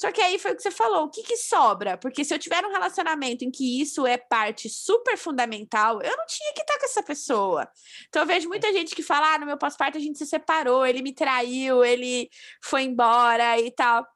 [0.01, 1.99] Só que aí foi o que você falou, o que, que sobra?
[1.99, 6.25] Porque se eu tiver um relacionamento em que isso é parte super fundamental, eu não
[6.25, 7.69] tinha que estar com essa pessoa.
[8.09, 10.87] Então eu vejo muita gente que fala: ah, no meu pós-parto a gente se separou,
[10.87, 12.31] ele me traiu, ele
[12.63, 14.07] foi embora e tal.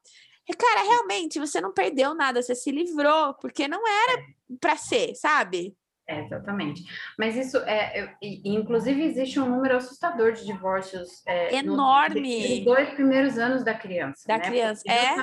[0.47, 4.25] E, cara, realmente, você não perdeu nada, você se livrou, porque não era é.
[4.59, 5.75] para ser, sabe?
[6.05, 6.83] É, exatamente.
[7.17, 12.57] Mas isso é, inclusive existe um número assustador de divórcios é, enorme.
[12.57, 14.23] nos dois primeiros anos da criança.
[14.27, 14.43] Da né?
[14.43, 15.13] criança, Porque é.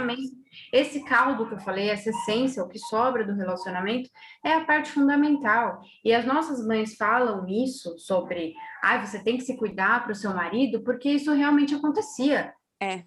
[0.72, 4.08] Esse caldo que eu falei, essa essência, o que sobra do relacionamento,
[4.44, 5.80] é a parte fundamental.
[6.04, 10.16] E as nossas mães falam isso sobre, ah, você tem que se cuidar para o
[10.16, 12.52] seu marido, porque isso realmente acontecia.
[12.80, 13.04] É.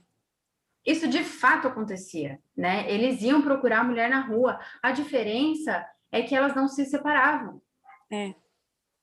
[0.86, 2.92] Isso de fato acontecia, né?
[2.92, 4.60] Eles iam procurar a mulher na rua.
[4.82, 7.60] A diferença é que elas não se separavam.
[8.12, 8.36] É.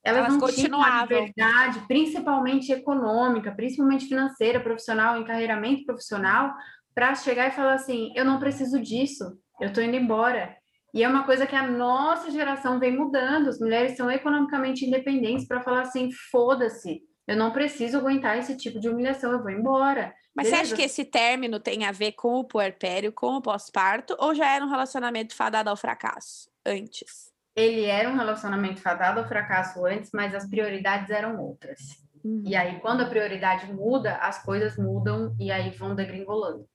[0.02, 6.54] Elas, elas não tinham liberdade, principalmente econômica, principalmente financeira, profissional, encarreiramento profissional,
[6.94, 10.56] para chegar e falar assim: eu não preciso disso, eu estou indo embora.
[10.94, 13.48] E é uma coisa que a nossa geração vem mudando.
[13.48, 18.80] As mulheres são economicamente independentes para falar assim: foda-se, eu não preciso aguentar esse tipo
[18.80, 20.14] de humilhação, eu vou embora.
[20.34, 20.64] Mas Beleza?
[20.64, 24.34] você acha que esse término tem a ver com o puerpério, com o pós-parto, ou
[24.34, 27.30] já era um relacionamento fadado ao fracasso antes?
[27.54, 31.80] Ele era um relacionamento fadado ao fracasso antes, mas as prioridades eram outras.
[32.24, 32.42] Uhum.
[32.46, 36.66] E aí, quando a prioridade muda, as coisas mudam e aí vão degringolando.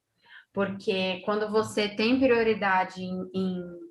[0.53, 3.85] Porque quando você tem prioridade em, em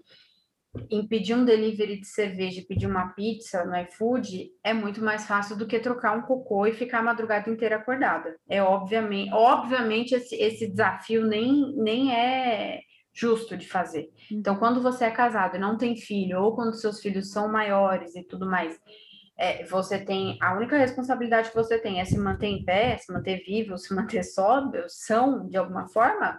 [0.91, 5.27] em pedir um delivery de cerveja e pedir uma pizza no iFood é muito mais
[5.27, 8.37] fácil do que trocar um cocô e ficar a madrugada inteira acordada.
[8.49, 12.81] É obviamente, obviamente esse, esse desafio nem, nem é
[13.15, 14.11] justo de fazer.
[14.31, 18.15] Então, quando você é casado e não tem filho, ou quando seus filhos são maiores
[18.17, 18.79] e tudo mais,
[19.37, 23.13] é, você tem a única responsabilidade que você tem é se manter em pé, se
[23.13, 26.39] manter vivo, se manter sóbrio, são de alguma forma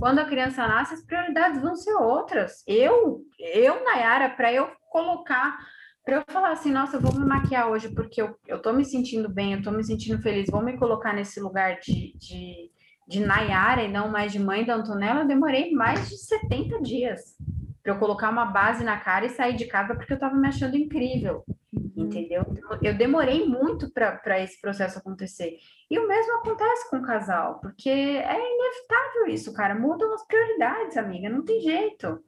[0.00, 2.64] quando a criança nasce, as prioridades vão ser outras.
[2.66, 5.58] Eu, eu Nayara, para eu colocar,
[6.02, 8.82] para eu falar assim, nossa, eu vou me maquiar hoje porque eu, eu tô me
[8.82, 12.70] sentindo bem, eu tô me sentindo feliz, vou me colocar nesse lugar de, de,
[13.10, 17.36] de Nayara e não mais de mãe da Antonella, eu demorei mais de 70 dias
[17.82, 20.46] para eu colocar uma base na cara e sair de casa porque eu estava me
[20.46, 21.44] achando incrível.
[21.72, 22.06] Uhum.
[22.06, 22.44] entendeu?
[22.82, 25.56] Eu demorei muito para esse processo acontecer.
[25.90, 29.74] E o mesmo acontece com o casal, porque é inevitável isso, cara.
[29.74, 32.22] Mudam as prioridades, amiga, não tem jeito.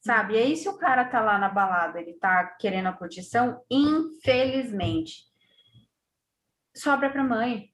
[0.00, 0.34] Sabe?
[0.34, 5.24] E aí, se o cara tá lá na balada, ele tá querendo a curtição, infelizmente,
[6.74, 7.70] sobra pra mãe.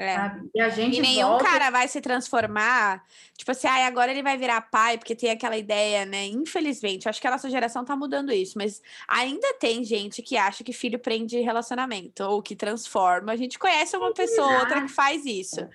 [0.00, 0.16] É.
[0.54, 1.44] E, a gente e nenhum volta...
[1.44, 3.04] cara vai se transformar,
[3.36, 6.24] tipo assim, ah, agora ele vai virar pai, porque tem aquela ideia, né?
[6.24, 10.64] Infelizmente, acho que a nossa geração tá mudando isso, mas ainda tem gente que acha
[10.64, 13.32] que filho prende relacionamento ou que transforma.
[13.32, 15.68] A gente conhece uma pessoa ou outra que faz isso.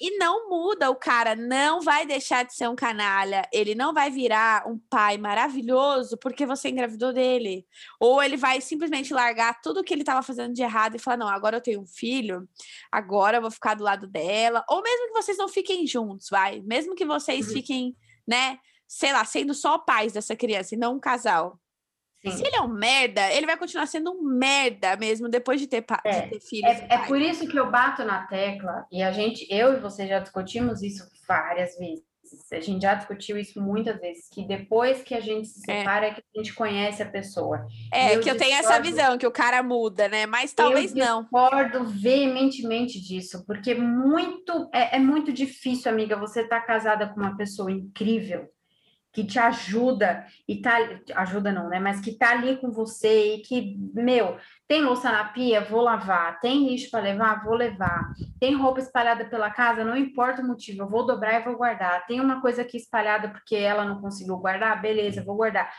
[0.00, 4.10] E não muda o cara, não vai deixar de ser um canalha, ele não vai
[4.10, 7.66] virar um pai maravilhoso porque você engravidou dele.
[7.98, 11.28] Ou ele vai simplesmente largar tudo que ele estava fazendo de errado e falar: não,
[11.28, 12.48] agora eu tenho um filho,
[12.90, 14.64] agora eu vou ficar do lado dela.
[14.68, 16.60] Ou mesmo que vocês não fiquem juntos, vai.
[16.62, 17.52] Mesmo que vocês uhum.
[17.52, 18.58] fiquem, né,
[18.88, 21.59] sei lá, sendo só pais dessa criança e não um casal.
[22.22, 22.32] Sim.
[22.32, 25.84] Se ele é um merda, ele vai continuar sendo um merda mesmo depois de ter,
[26.04, 26.70] é, de ter filhos.
[26.70, 30.06] É, é por isso que eu bato na tecla, e a gente, eu e você
[30.06, 32.10] já discutimos isso várias vezes.
[32.52, 35.78] A gente já discutiu isso muitas vezes, que depois que a gente se é.
[35.78, 37.66] separa é, é que a gente conhece a pessoa.
[37.92, 40.26] É, eu que eu tenho essa visão, que o cara muda, né?
[40.26, 41.18] Mas talvez eu não.
[41.18, 47.08] Eu discordo veementemente disso, porque muito é, é muito difícil, amiga, você estar tá casada
[47.08, 48.48] com uma pessoa incrível
[49.12, 50.76] que te ajuda e tá
[51.16, 51.80] ajuda não, né?
[51.80, 54.36] Mas que tá ali com você e que, meu,
[54.68, 58.12] tem louça na pia, vou lavar, tem lixo para levar, vou levar.
[58.38, 62.06] Tem roupa espalhada pela casa, não importa o motivo, eu vou dobrar e vou guardar.
[62.06, 65.72] Tem uma coisa aqui espalhada porque ela não conseguiu guardar, beleza, vou guardar.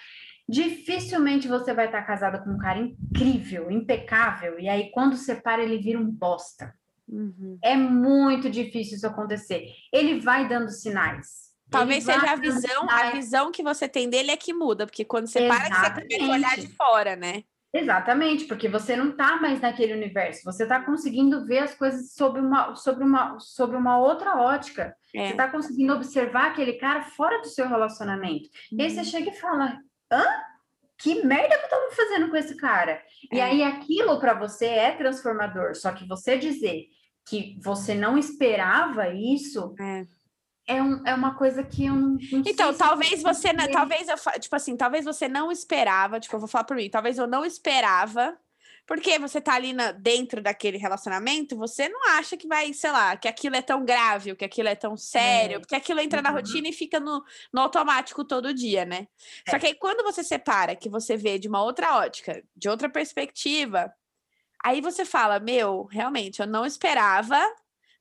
[0.47, 5.77] Dificilmente você vai estar casada com um cara incrível, impecável, e aí quando separa ele
[5.77, 6.73] vira um bosta.
[7.07, 7.57] Uhum.
[7.63, 9.67] É muito difícil isso acontecer.
[9.91, 14.37] Ele vai dando sinais Talvez seja a visão, a visão que você tem dele é
[14.37, 15.69] que muda, porque quando você Exatamente.
[15.69, 17.43] para você começa a olhar de fora, né?
[17.73, 22.41] Exatamente, porque você não está mais naquele universo, você está conseguindo ver as coisas sobre
[22.41, 24.93] uma, sobre uma, sobre uma outra ótica.
[25.15, 25.27] É.
[25.27, 28.49] Você está conseguindo observar aquele cara fora do seu relacionamento.
[28.69, 28.79] Uhum.
[28.79, 29.05] E aí você uhum.
[29.05, 29.79] chega e fala:
[30.11, 30.25] hã?
[30.97, 33.01] Que merda que eu estava fazendo com esse cara?
[33.31, 33.37] É.
[33.37, 35.73] E aí aquilo para você é transformador.
[35.73, 36.87] Só que você dizer
[37.25, 39.73] que você não esperava isso.
[39.79, 40.05] É
[40.71, 42.17] é, um, é uma coisa que eu não.
[42.31, 43.51] não então, talvez você.
[43.51, 44.15] Não, talvez eu.
[44.39, 46.19] Tipo assim, talvez você não esperava.
[46.19, 46.89] Tipo, eu vou falar por mim.
[46.89, 48.37] Talvez eu não esperava.
[48.87, 53.15] Porque você tá ali na, dentro daquele relacionamento, você não acha que vai, sei lá,
[53.15, 55.59] que aquilo é tão grave, que aquilo é tão sério, é.
[55.59, 56.23] porque aquilo entra uhum.
[56.23, 59.07] na rotina e fica no, no automático todo dia, né?
[59.47, 59.51] É.
[59.51, 62.89] Só que aí quando você separa, que você vê de uma outra ótica, de outra
[62.89, 63.93] perspectiva,
[64.63, 67.39] aí você fala: Meu, realmente, eu não esperava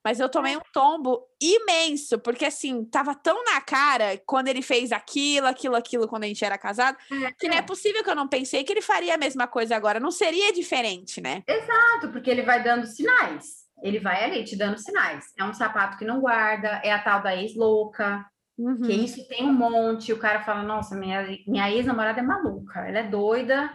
[0.04, 4.92] mas eu tomei um tombo imenso, porque assim, tava tão na cara quando ele fez
[4.92, 8.14] aquilo, aquilo, aquilo, quando a gente era casado, é, que não é possível que eu
[8.14, 10.00] não pensei que ele faria a mesma coisa agora.
[10.00, 11.42] Não seria diferente, né?
[11.46, 13.60] Exato, porque ele vai dando sinais.
[13.82, 15.26] Ele vai ali te dando sinais.
[15.38, 18.24] É um sapato que não guarda, é a tal da ex-louca,
[18.58, 18.82] uhum.
[18.82, 20.12] que isso tem um monte.
[20.12, 23.70] O cara fala: Nossa, minha, minha ex-namorada é maluca, ela é doida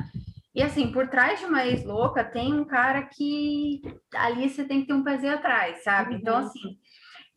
[0.56, 3.82] e assim, por trás de uma ex-louca tem um cara que
[4.16, 6.16] ali você tem que ter um pezinho atrás, sabe?
[6.16, 6.40] Então, uhum.
[6.40, 6.80] Então, assim,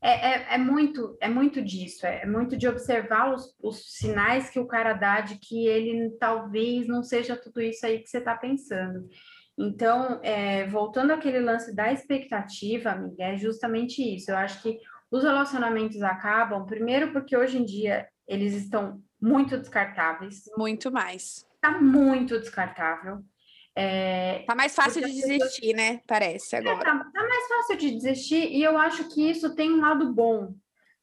[0.01, 4.49] é, é, é, muito, é muito disso, é, é muito de observar os, os, sinais
[4.49, 8.19] que o cara dá de que ele talvez não seja tudo isso aí que você
[8.19, 9.09] está pensando.
[9.59, 14.31] Então, é, voltando àquele lance da expectativa, amiga, é justamente isso.
[14.31, 14.79] Eu acho que
[15.11, 20.45] os relacionamentos acabam, primeiro porque hoje em dia eles estão muito descartáveis.
[20.57, 23.23] Muito mais tá muito descartável.
[23.75, 26.01] É, tá mais fácil de desistir, né?
[26.07, 26.81] Parece é, agora.
[26.81, 30.13] É, tá, tá, mais fácil de desistir e eu acho que isso tem um lado
[30.13, 30.55] bom,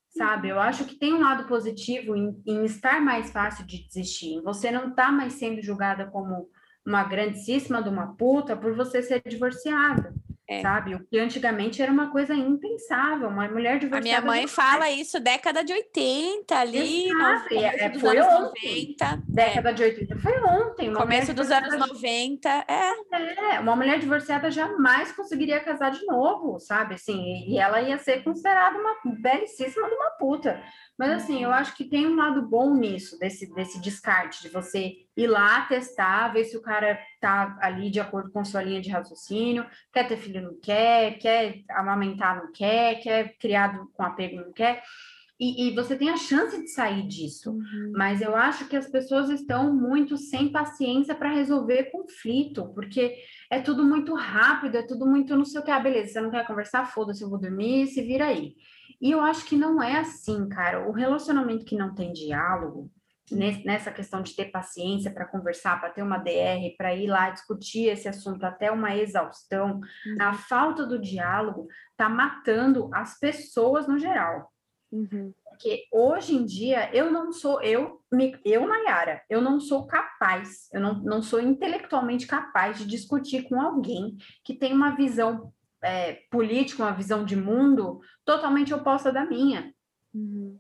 [0.10, 0.50] sabe?
[0.50, 4.42] Eu acho que tem um lado positivo em, em estar mais fácil de desistir.
[4.42, 6.50] Você não tá mais sendo julgada como
[6.86, 10.14] uma grandíssima de uma puta por você ser divorciada.
[10.48, 10.62] É.
[10.62, 10.94] Sabe?
[10.94, 13.98] O que antigamente era uma coisa impensável, uma mulher divorciada.
[13.98, 17.56] A minha mãe fala isso década de 80 ali, Exato.
[17.56, 18.96] No, é, dos foi anos ontem.
[19.00, 19.24] 90.
[19.28, 19.74] Década é.
[19.74, 20.94] de 80 foi ontem.
[20.94, 23.56] Começo dos anos 90, é.
[23.56, 26.94] É, uma mulher divorciada jamais conseguiria casar de novo, sabe?
[26.94, 30.62] Assim, e ela ia ser considerada uma belíssima de uma puta.
[30.98, 34.94] Mas assim, eu acho que tem um lado bom nisso, desse, desse descarte, de você
[35.16, 38.90] ir lá testar, ver se o cara tá ali de acordo com sua linha de
[38.90, 44.54] raciocínio, quer ter filho, não quer, quer amamentar, não quer, quer criado com apego, não
[44.54, 44.82] quer.
[45.38, 47.52] E, e, você tem a chance de sair disso.
[47.52, 47.92] Uhum.
[47.94, 53.18] Mas eu acho que as pessoas estão muito sem paciência para resolver conflito, porque
[53.50, 55.72] é tudo muito rápido, é tudo muito não sei o que.
[55.72, 56.86] Ah, beleza, você não quer conversar?
[56.86, 58.56] Foda-se, eu vou dormir, se vira aí.
[59.02, 60.88] E eu acho que não é assim, cara.
[60.88, 62.92] O relacionamento que não tem diálogo,
[63.32, 67.88] nessa questão de ter paciência para conversar, para ter uma DR, para ir lá discutir
[67.88, 70.18] esse assunto até uma exaustão, uhum.
[70.20, 74.52] a falta do diálogo está matando as pessoas no geral.
[74.92, 75.34] Uhum.
[75.44, 78.02] Porque hoje em dia eu não sou, eu,
[78.44, 83.60] eu, Nayara, eu não sou capaz, eu não, não sou intelectualmente capaz de discutir com
[83.60, 85.52] alguém que tem uma visão
[85.84, 89.74] é, política, uma visão de mundo totalmente oposta da minha.
[90.14, 90.60] Uhum.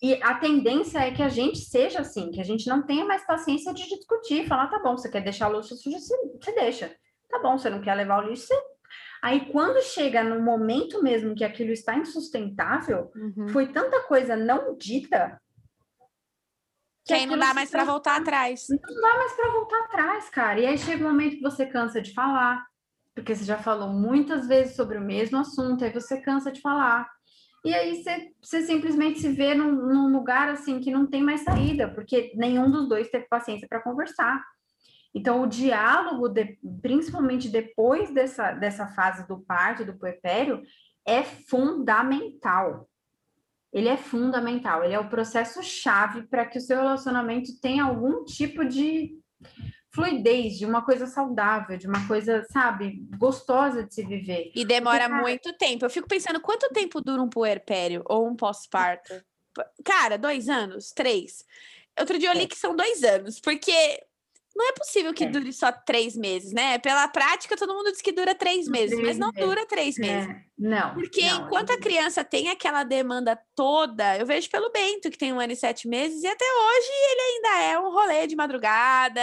[0.00, 3.26] E a tendência é que a gente seja assim, que a gente não tenha mais
[3.26, 6.94] paciência de discutir, falar, tá bom, você quer deixar a louça suja, você, deixa.
[7.28, 8.54] Tá bom, você não quer levar o lixo, você...
[9.20, 13.48] Aí, quando chega no momento mesmo que aquilo está insustentável, uhum.
[13.48, 15.40] foi tanta coisa não dita.
[17.04, 18.66] Que, que aí não dá mais para voltar atrás.
[18.70, 20.60] Não dá mais para voltar atrás, cara.
[20.60, 22.64] E aí chega o um momento que você cansa de falar,
[23.18, 27.08] porque você já falou muitas vezes sobre o mesmo assunto, aí você cansa de falar.
[27.64, 31.42] E aí você, você simplesmente se vê num, num lugar assim que não tem mais
[31.42, 34.42] saída, porque nenhum dos dois teve paciência para conversar.
[35.14, 40.62] Então, o diálogo, de, principalmente depois dessa, dessa fase do parto, do puerpério,
[41.06, 42.88] é fundamental.
[43.72, 48.24] Ele é fundamental, ele é o processo chave para que o seu relacionamento tenha algum
[48.24, 49.18] tipo de
[49.90, 54.52] fluidez, de uma coisa saudável, de uma coisa, sabe, gostosa de se viver.
[54.54, 55.22] E demora Porque, cara...
[55.22, 55.84] muito tempo.
[55.84, 59.14] Eu fico pensando, quanto tempo dura um puerpério ou um pós-parto?
[59.84, 60.92] Cara, dois anos?
[60.92, 61.44] Três?
[61.98, 62.46] Outro dia eu li é.
[62.46, 63.72] que são dois anos, porque
[64.58, 65.28] não é possível que é.
[65.28, 66.78] dure só três meses, né?
[66.78, 69.48] Pela prática, todo mundo diz que dura três meses, três mas não meses.
[69.48, 70.00] dura três é.
[70.00, 70.36] meses.
[70.58, 70.94] Não.
[70.94, 75.32] Porque não, enquanto a criança tem aquela demanda toda, eu vejo pelo Bento, que tem
[75.32, 79.20] um ano e sete meses, e até hoje ele ainda é um rolê de madrugada.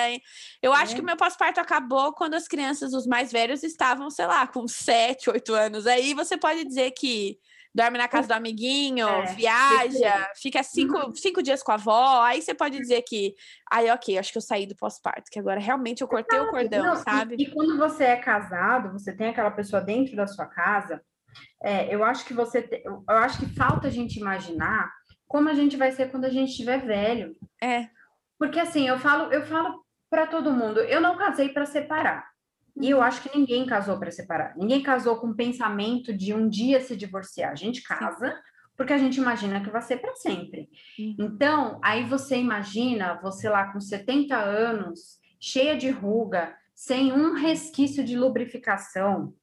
[0.61, 0.95] Eu acho é.
[0.95, 4.65] que o meu pós-parto acabou quando as crianças, os mais velhos, estavam, sei lá, com
[4.69, 5.85] sete, oito anos.
[5.85, 7.37] Aí você pode dizer que
[7.75, 12.41] dorme na casa do amiguinho, é, viaja, fica cinco, cinco dias com a avó, aí
[12.41, 13.35] você pode dizer que,
[13.69, 16.85] aí ok, acho que eu saí do pós-parto, que agora realmente eu cortei o cordão,
[16.85, 17.35] não, sabe?
[17.37, 21.03] E, e, quando você é casado, você tem aquela pessoa dentro da sua casa,
[21.61, 24.89] é, eu acho que você, te, eu acho que falta a gente imaginar
[25.27, 27.35] como a gente vai ser quando a gente estiver velho.
[27.61, 27.89] É.
[28.39, 32.25] Porque assim, eu falo, eu falo para todo mundo, eu não casei para separar.
[32.81, 34.55] E eu acho que ninguém casou para separar.
[34.57, 37.51] Ninguém casou com o pensamento de um dia se divorciar.
[37.51, 38.33] A gente casa Sim.
[38.75, 40.69] porque a gente imagina que vai ser para sempre.
[40.99, 41.15] Uhum.
[41.19, 48.03] Então, aí você imagina você lá com 70 anos, cheia de ruga, sem um resquício
[48.03, 49.33] de lubrificação,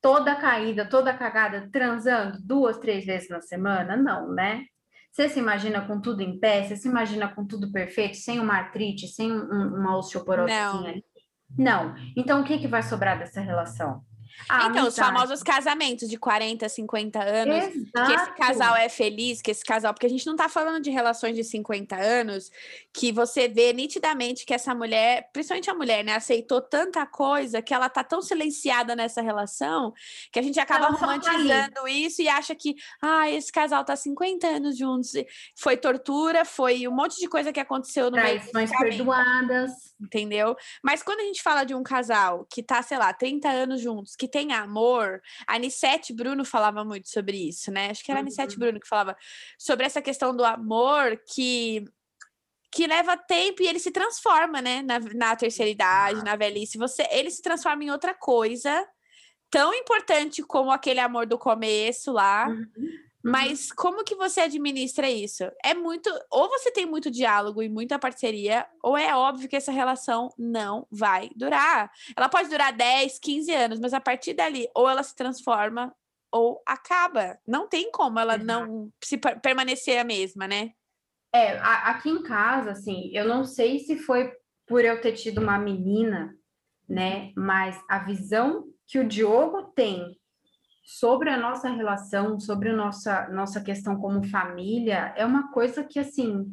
[0.00, 3.96] toda caída, toda cagada, transando duas, três vezes na semana?
[3.96, 4.66] Não, né?
[5.10, 6.62] Você se imagina com tudo em pé?
[6.62, 11.04] Você se imagina com tudo perfeito, sem uma artrite, sem um, uma osteoporose ali?
[11.56, 11.94] Não.
[12.16, 14.02] Então, o que, que vai sobrar dessa relação?
[14.48, 14.88] A então, amizade.
[14.88, 18.06] os famosos casamentos de 40, 50 anos, Exato.
[18.06, 20.90] que esse casal é feliz, que esse casal, porque a gente não tá falando de
[20.90, 22.50] relações de 50 anos,
[22.92, 27.72] que você vê nitidamente que essa mulher, principalmente a mulher, né, aceitou tanta coisa que
[27.72, 29.92] ela tá tão silenciada nessa relação,
[30.32, 34.46] que a gente acaba ela romantizando isso e acha que, ah, esse casal tá 50
[34.46, 35.12] anos juntos,
[35.56, 39.91] foi tortura, foi um monte de coisa que aconteceu no Traições meio perdoadas.
[40.02, 40.56] Entendeu?
[40.82, 44.16] Mas quando a gente fala de um casal que tá, sei lá, 30 anos juntos,
[44.16, 45.20] que tem amor.
[45.46, 47.90] A Anissete Bruno falava muito sobre isso, né?
[47.90, 48.60] Acho que era a Anissete uhum.
[48.60, 49.16] Bruno que falava
[49.58, 51.84] sobre essa questão do amor que
[52.74, 54.80] que leva tempo e ele se transforma, né?
[54.80, 56.78] Na, na terceira idade, na velhice.
[56.78, 58.88] Você, ele se transforma em outra coisa
[59.50, 62.48] tão importante como aquele amor do começo lá.
[62.48, 62.66] Uhum.
[63.22, 65.44] Mas como que você administra isso?
[65.64, 66.10] É muito.
[66.30, 70.86] Ou você tem muito diálogo e muita parceria, ou é óbvio que essa relação não
[70.90, 71.90] vai durar.
[72.16, 75.94] Ela pode durar 10, 15 anos, mas a partir dali, ou ela se transforma
[76.32, 77.38] ou acaba.
[77.46, 80.72] Não tem como ela não se permanecer a mesma, né?
[81.34, 84.32] É, aqui em casa, assim, eu não sei se foi
[84.66, 86.34] por eu ter tido uma menina,
[86.88, 87.32] né?
[87.36, 90.18] Mas a visão que o Diogo tem
[90.82, 95.98] sobre a nossa relação, sobre a nossa, nossa questão como família, é uma coisa que,
[95.98, 96.46] assim,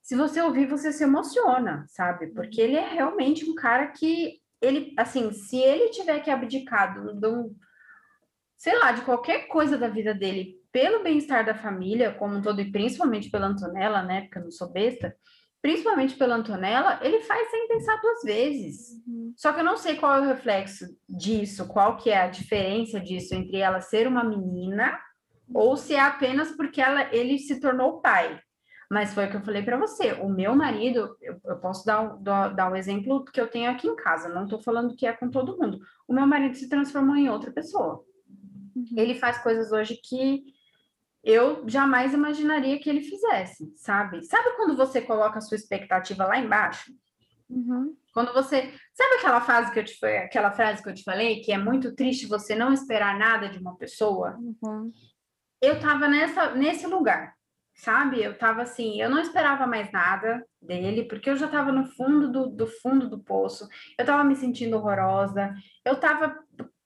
[0.00, 2.28] se você ouvir, você se emociona, sabe?
[2.28, 7.26] Porque ele é realmente um cara que, ele, assim, se ele tiver que abdicar de
[7.26, 7.54] um,
[8.56, 12.60] sei lá, de qualquer coisa da vida dele pelo bem-estar da família como um todo,
[12.60, 14.22] e principalmente pela Antonella, né?
[14.22, 15.16] Porque eu não sou besta,
[15.66, 19.02] principalmente pela Antonella, ele faz sem pensar duas vezes.
[19.04, 19.34] Uhum.
[19.36, 23.00] Só que eu não sei qual é o reflexo disso, qual que é a diferença
[23.00, 24.96] disso entre ela ser uma menina
[25.52, 28.38] ou se é apenas porque ela, ele se tornou pai.
[28.88, 30.12] Mas foi o que eu falei para você.
[30.12, 33.88] O meu marido, eu, eu posso dar, dar, dar um exemplo que eu tenho aqui
[33.88, 34.28] em casa.
[34.28, 35.80] Não estou falando que é com todo mundo.
[36.06, 38.04] O meu marido se transformou em outra pessoa.
[38.76, 38.86] Uhum.
[38.96, 40.44] Ele faz coisas hoje que
[41.26, 44.24] eu jamais imaginaria que ele fizesse, sabe?
[44.24, 46.92] Sabe quando você coloca a sua expectativa lá embaixo?
[47.50, 47.96] Uhum.
[48.14, 48.72] Quando você.
[48.94, 51.96] Sabe aquela frase que eu te aquela frase que eu te falei, que é muito
[51.96, 54.38] triste você não esperar nada de uma pessoa?
[54.38, 54.92] Uhum.
[55.60, 57.34] Eu tava nessa, nesse lugar,
[57.74, 58.22] sabe?
[58.22, 62.30] Eu tava assim, eu não esperava mais nada dele, porque eu já tava no fundo
[62.30, 63.68] do, do fundo do poço,
[63.98, 65.52] eu tava me sentindo horrorosa,
[65.84, 66.38] eu tava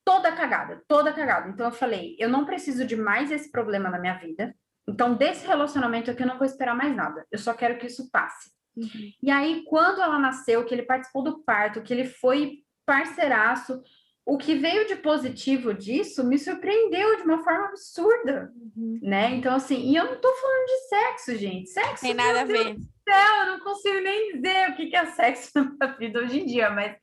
[0.04, 1.48] toda cagada, toda cagada.
[1.48, 4.54] Então eu falei, eu não preciso de mais esse problema na minha vida.
[4.88, 7.26] Então desse relacionamento aqui eu não vou esperar mais nada.
[7.30, 8.50] Eu só quero que isso passe.
[8.76, 9.12] Uhum.
[9.22, 13.82] E aí quando ela nasceu, que ele participou do parto, que ele foi parceiraço,
[14.30, 18.98] o que veio de positivo disso me surpreendeu de uma forma absurda, uhum.
[19.02, 19.32] né?
[19.32, 21.70] Então, assim, e eu não tô falando de sexo, gente.
[21.70, 22.02] Sexo.
[22.02, 22.76] Tem nada a ver.
[23.08, 26.70] Céu, eu não consigo nem dizer o que é sexo na vida hoje em dia,
[26.70, 26.96] mas,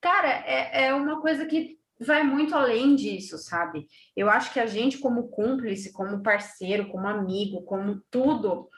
[0.00, 3.86] cara, é, é uma coisa que vai muito além disso, sabe?
[4.16, 8.68] Eu acho que a gente, como cúmplice, como parceiro, como amigo, como tudo,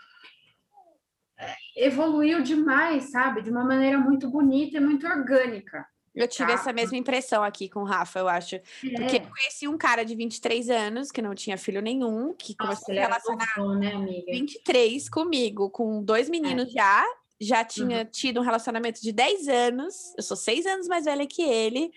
[1.39, 3.43] é, evoluiu demais, sabe?
[3.43, 5.87] De uma maneira muito bonita e muito orgânica.
[6.15, 6.55] Eu tive tá.
[6.55, 8.57] essa mesma impressão aqui com o Rafa, eu acho.
[8.57, 8.61] É.
[8.97, 12.85] Porque eu conheci um cara de 23 anos, que não tinha filho nenhum, que Nossa,
[12.85, 14.31] começou a relacionar bom, né, amiga?
[14.31, 16.71] 23 comigo, com dois meninos é.
[16.71, 17.05] já.
[17.41, 18.05] Já tinha uhum.
[18.05, 19.95] tido um relacionamento de 10 anos.
[20.17, 21.91] Eu sou seis anos mais velha que ele.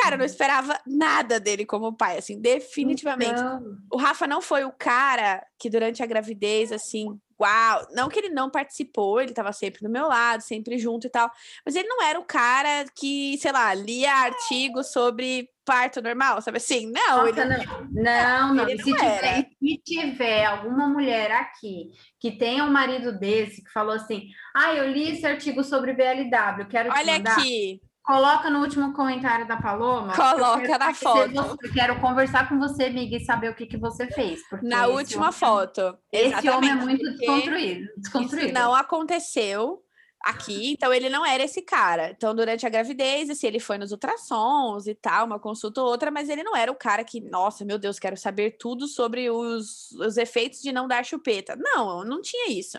[0.00, 3.32] Cara, eu não esperava nada dele como pai, assim, definitivamente.
[3.32, 3.76] Então...
[3.92, 7.86] O Rafa não foi o cara que durante a gravidez, assim, uau.
[7.92, 11.30] Não que ele não participou, ele estava sempre do meu lado, sempre junto e tal.
[11.64, 16.56] Mas ele não era o cara que, sei lá, lia artigos sobre parto normal, sabe
[16.56, 16.90] assim?
[16.90, 17.88] Não, Nossa, ele não.
[17.90, 18.68] Não, não.
[18.68, 23.70] Ele se, não tiver, se tiver alguma mulher aqui que tenha um marido desse que
[23.70, 27.38] falou assim: ah, eu li esse artigo sobre BLW, quero te Olha mandar.
[27.38, 27.82] aqui.
[28.08, 30.14] Coloca no último comentário da Paloma.
[30.16, 31.58] Coloca na foto.
[31.74, 34.40] quero conversar com você, amiga, e saber o que, que você fez.
[34.62, 35.98] Na última homem, foto.
[36.10, 37.86] Esse homem é muito desconstruído.
[37.98, 38.46] desconstruído.
[38.46, 39.84] Isso não aconteceu
[40.22, 42.12] aqui, então ele não era esse cara.
[42.16, 46.10] Então, durante a gravidez, assim, ele foi nos ultrassons e tal, uma consulta ou outra,
[46.10, 49.92] mas ele não era o cara que, nossa, meu Deus, quero saber tudo sobre os,
[49.92, 51.54] os efeitos de não dar chupeta.
[51.56, 52.78] Não, não tinha isso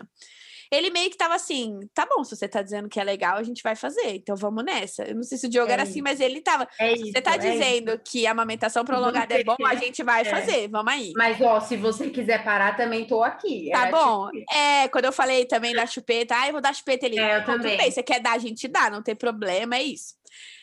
[0.70, 3.42] ele meio que tava assim: tá bom, se você tá dizendo que é legal, a
[3.42, 5.02] gente vai fazer, então vamos nessa.
[5.02, 6.68] Eu não sei se o Diogo é era assim, mas ele tava.
[6.78, 8.02] É isso, você tá é dizendo isso.
[8.04, 10.24] que a amamentação prolongada é bom, a gente vai é.
[10.24, 11.12] fazer, vamos aí.
[11.16, 13.70] Mas, ó, se você quiser parar, também tô aqui.
[13.72, 14.30] Tá bom.
[14.30, 14.54] Tipo...
[14.54, 17.18] É, quando eu falei também da chupeta, ah, eu vou dar chupeta ali.
[17.18, 17.76] É, eu também.
[17.76, 20.14] Bem, você quer dar, a gente dá, não tem problema, é isso.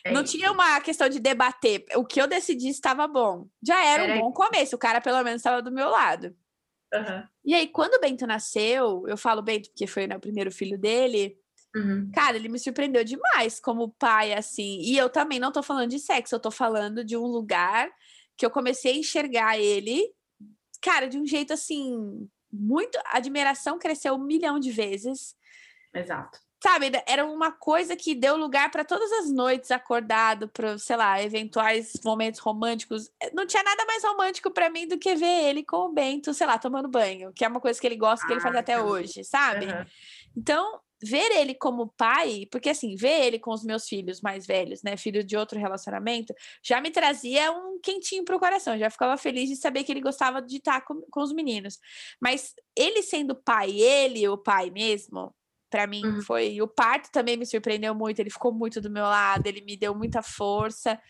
[0.04, 0.36] É não isso.
[0.36, 1.84] tinha uma questão de debater.
[1.96, 3.46] O que eu decidi estava bom.
[3.62, 4.74] Já era, era um bom começo.
[4.74, 6.34] O cara, pelo menos, estava do meu lado.
[6.92, 7.28] Uhum.
[7.44, 10.78] E aí, quando o Bento nasceu, eu falo Bento porque foi né, o primeiro filho
[10.78, 11.38] dele.
[11.74, 12.10] Uhum.
[12.12, 14.80] Cara, ele me surpreendeu demais como pai, assim.
[14.80, 17.90] E eu também não tô falando de sexo, eu tô falando de um lugar
[18.36, 20.02] que eu comecei a enxergar ele,
[20.80, 22.96] cara, de um jeito assim, muito.
[23.06, 25.36] A admiração cresceu um milhão de vezes.
[25.94, 30.96] Exato sabe, era uma coisa que deu lugar para todas as noites acordado, para, sei
[30.96, 33.10] lá, eventuais momentos românticos.
[33.32, 36.46] Não tinha nada mais romântico para mim do que ver ele com o Bento, sei
[36.46, 38.80] lá, tomando banho, que é uma coisa que ele gosta, que ele faz ah, até
[38.80, 39.66] hoje, sabe?
[39.66, 39.84] Uhum.
[40.36, 44.82] Então, ver ele como pai, porque assim, ver ele com os meus filhos mais velhos,
[44.82, 49.48] né, filho de outro relacionamento, já me trazia um quentinho pro coração, já ficava feliz
[49.48, 51.78] de saber que ele gostava de estar com, com os meninos.
[52.20, 55.32] Mas ele sendo pai, ele, o pai mesmo,
[55.70, 56.22] para mim uhum.
[56.22, 56.60] foi.
[56.60, 59.94] O parto também me surpreendeu muito, ele ficou muito do meu lado, ele me deu
[59.94, 61.00] muita força.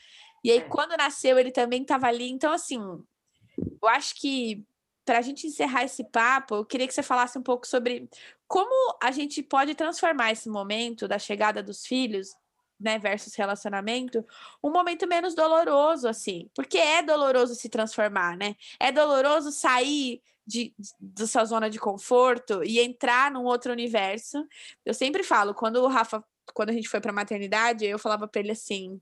[0.42, 0.60] E aí, é.
[0.62, 2.30] quando nasceu, ele também estava ali.
[2.30, 4.64] Então, assim, eu acho que
[5.04, 8.08] para a gente encerrar esse papo, eu queria que você falasse um pouco sobre
[8.46, 12.34] como a gente pode transformar esse momento da chegada dos filhos,
[12.78, 14.24] né, versus relacionamento,
[14.62, 18.54] um momento menos doloroso, assim, porque é doloroso se transformar, né?
[18.78, 24.42] É doloroso sair de, da sua zona de conforto e entrar num outro universo.
[24.84, 26.24] Eu sempre falo, quando o Rafa,
[26.54, 28.98] quando a gente foi para maternidade, eu falava para ele assim: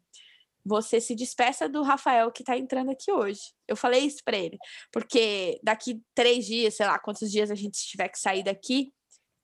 [0.65, 3.55] você se despeça do Rafael que está entrando aqui hoje.
[3.69, 4.59] Eu falei isso para ele,
[4.93, 8.93] porque daqui três dias, sei lá quantos dias a gente tiver que sair daqui,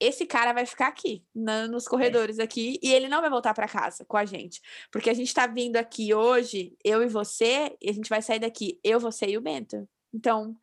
[0.00, 3.68] esse cara vai ficar aqui, na, nos corredores aqui, e ele não vai voltar para
[3.68, 4.60] casa com a gente.
[4.90, 8.40] Porque a gente está vindo aqui hoje, eu e você, e a gente vai sair
[8.40, 9.88] daqui, eu, você e o Bento.
[10.12, 10.56] Então,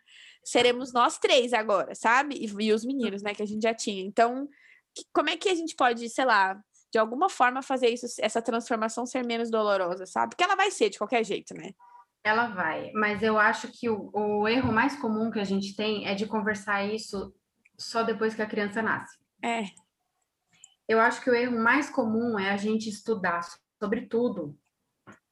[0.49, 2.35] seremos nós três agora, sabe?
[2.35, 4.03] E, e os meninos, né, que a gente já tinha.
[4.03, 4.47] Então,
[4.95, 6.59] que, como é que a gente pode, sei lá,
[6.91, 10.31] de alguma forma fazer isso, essa transformação ser menos dolorosa, sabe?
[10.31, 11.71] Porque ela vai ser de qualquer jeito, né?
[12.23, 16.05] Ela vai, mas eu acho que o, o erro mais comum que a gente tem
[16.05, 17.33] é de conversar isso
[17.77, 19.17] só depois que a criança nasce.
[19.43, 19.65] É.
[20.87, 23.41] Eu acho que o erro mais comum é a gente estudar
[23.79, 24.57] sobre tudo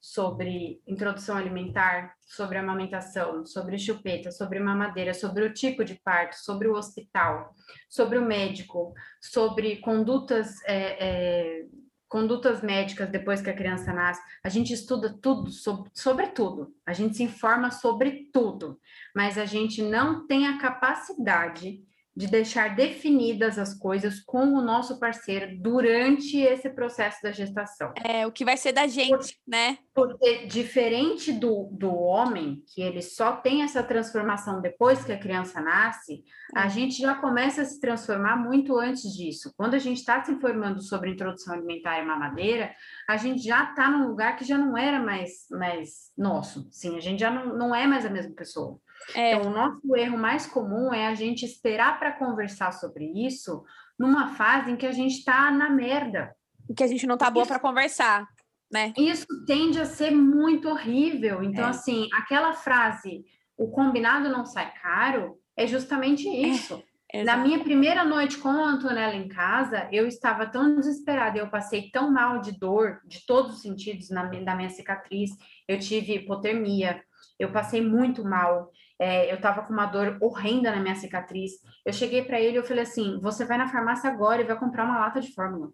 [0.07, 6.69] sobre introdução alimentar, sobre amamentação, sobre chupeta, sobre mamadeira, sobre o tipo de parto, sobre
[6.69, 7.53] o hospital,
[7.89, 11.65] sobre o médico, sobre condutas é, é,
[12.07, 14.21] condutas médicas depois que a criança nasce.
[14.41, 16.73] A gente estuda tudo sobre, sobre tudo.
[16.85, 18.79] A gente se informa sobre tudo,
[19.13, 21.83] mas a gente não tem a capacidade
[22.17, 27.93] de deixar definidas as coisas com o nosso parceiro durante esse processo da gestação.
[28.03, 29.77] É, o que vai ser da gente, Por, né?
[29.93, 35.61] Porque diferente do, do homem, que ele só tem essa transformação depois que a criança
[35.61, 36.23] nasce,
[36.55, 36.59] é.
[36.59, 39.53] a gente já começa a se transformar muito antes disso.
[39.55, 42.73] Quando a gente está se informando sobre introdução alimentar e mamadeira,
[43.07, 46.67] a gente já está num lugar que já não era mais, mais nosso.
[46.71, 48.79] Sim, a gente já não, não é mais a mesma pessoa.
[49.15, 49.33] É.
[49.33, 53.63] Então, o nosso erro mais comum é a gente esperar para conversar sobre isso
[53.97, 56.35] numa fase em que a gente está na merda.
[56.75, 58.27] Que a gente não tá boa para conversar,
[58.71, 58.93] né?
[58.97, 61.41] Isso tende a ser muito horrível.
[61.41, 61.69] Então, é.
[61.69, 63.25] assim, aquela frase,
[63.57, 66.83] o combinado não sai caro, é justamente é, isso.
[67.11, 67.23] É.
[67.23, 71.89] Na minha primeira noite com a Antonella em casa, eu estava tão desesperada, eu passei
[71.89, 75.31] tão mal de dor, de todos os sentidos na, da minha cicatriz,
[75.67, 77.01] eu tive hipotermia,
[77.39, 78.69] eu passei muito mal.
[78.99, 81.51] É, eu estava com uma dor horrenda na minha cicatriz.
[81.85, 84.57] Eu cheguei para ele e eu falei assim: você vai na farmácia agora e vai
[84.57, 85.71] comprar uma lata de fórmula,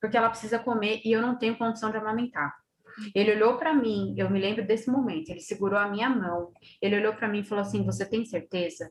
[0.00, 2.54] porque ela precisa comer e eu não tenho condição de amamentar.
[3.14, 5.28] Ele olhou para mim, eu me lembro desse momento.
[5.28, 6.52] Ele segurou a minha mão.
[6.80, 8.90] Ele olhou para mim e falou assim: Você tem certeza?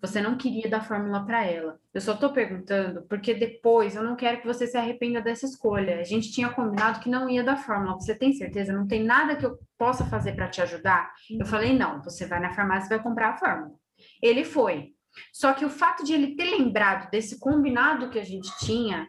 [0.00, 1.78] Você não queria dar fórmula para ela.
[1.92, 6.00] Eu só estou perguntando porque depois eu não quero que você se arrependa dessa escolha.
[6.00, 7.94] A gente tinha combinado que não ia dar fórmula.
[7.94, 8.72] Você tem certeza?
[8.72, 11.12] Não tem nada que eu possa fazer para te ajudar?
[11.30, 13.72] Eu falei: não, você vai na farmácia e vai comprar a fórmula.
[14.20, 14.92] Ele foi.
[15.32, 19.08] Só que o fato de ele ter lembrado desse combinado que a gente tinha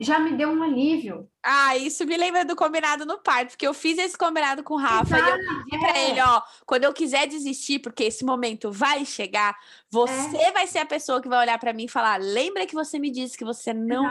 [0.00, 1.28] já me deu um alívio.
[1.42, 4.78] Ah, isso me lembra do combinado no parto, porque eu fiz esse combinado com o
[4.78, 5.78] Rafa Exato, e eu pedi é.
[5.78, 9.56] para ele, ó, quando eu quiser desistir, porque esse momento vai chegar,
[9.90, 10.52] você é.
[10.52, 13.10] vai ser a pessoa que vai olhar para mim e falar: "Lembra que você me
[13.10, 14.06] disse que você não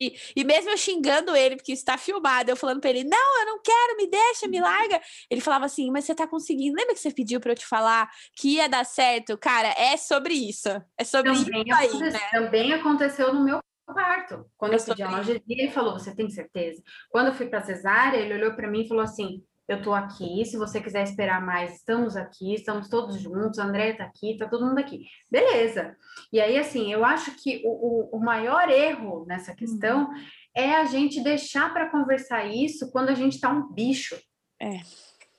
[0.00, 3.46] e, e, mesmo eu xingando ele, porque está filmado, eu falando para ele: não, eu
[3.46, 5.00] não quero, me deixa, me larga.
[5.30, 6.76] Ele falava assim: mas você tá conseguindo.
[6.76, 9.38] Lembra que você pediu para eu te falar que ia dar certo?
[9.38, 10.68] Cara, é sobre isso.
[10.98, 11.98] É sobre também isso aí.
[11.98, 12.20] Né?
[12.30, 13.58] Também aconteceu no meu
[13.94, 14.46] parto.
[14.56, 16.82] Quando eu, eu pedi analgesia, ele falou: Você tem certeza?
[17.10, 20.44] Quando eu fui para cesárea, ele olhou para mim e falou assim: Eu tô aqui.
[20.44, 23.58] Se você quiser esperar mais, estamos aqui, estamos todos juntos.
[23.58, 25.06] A André tá aqui, tá todo mundo aqui.
[25.30, 25.96] Beleza.
[26.32, 30.14] E aí, assim, eu acho que o, o, o maior erro nessa questão uhum.
[30.54, 34.16] é a gente deixar para conversar isso quando a gente tá um bicho.
[34.60, 34.80] É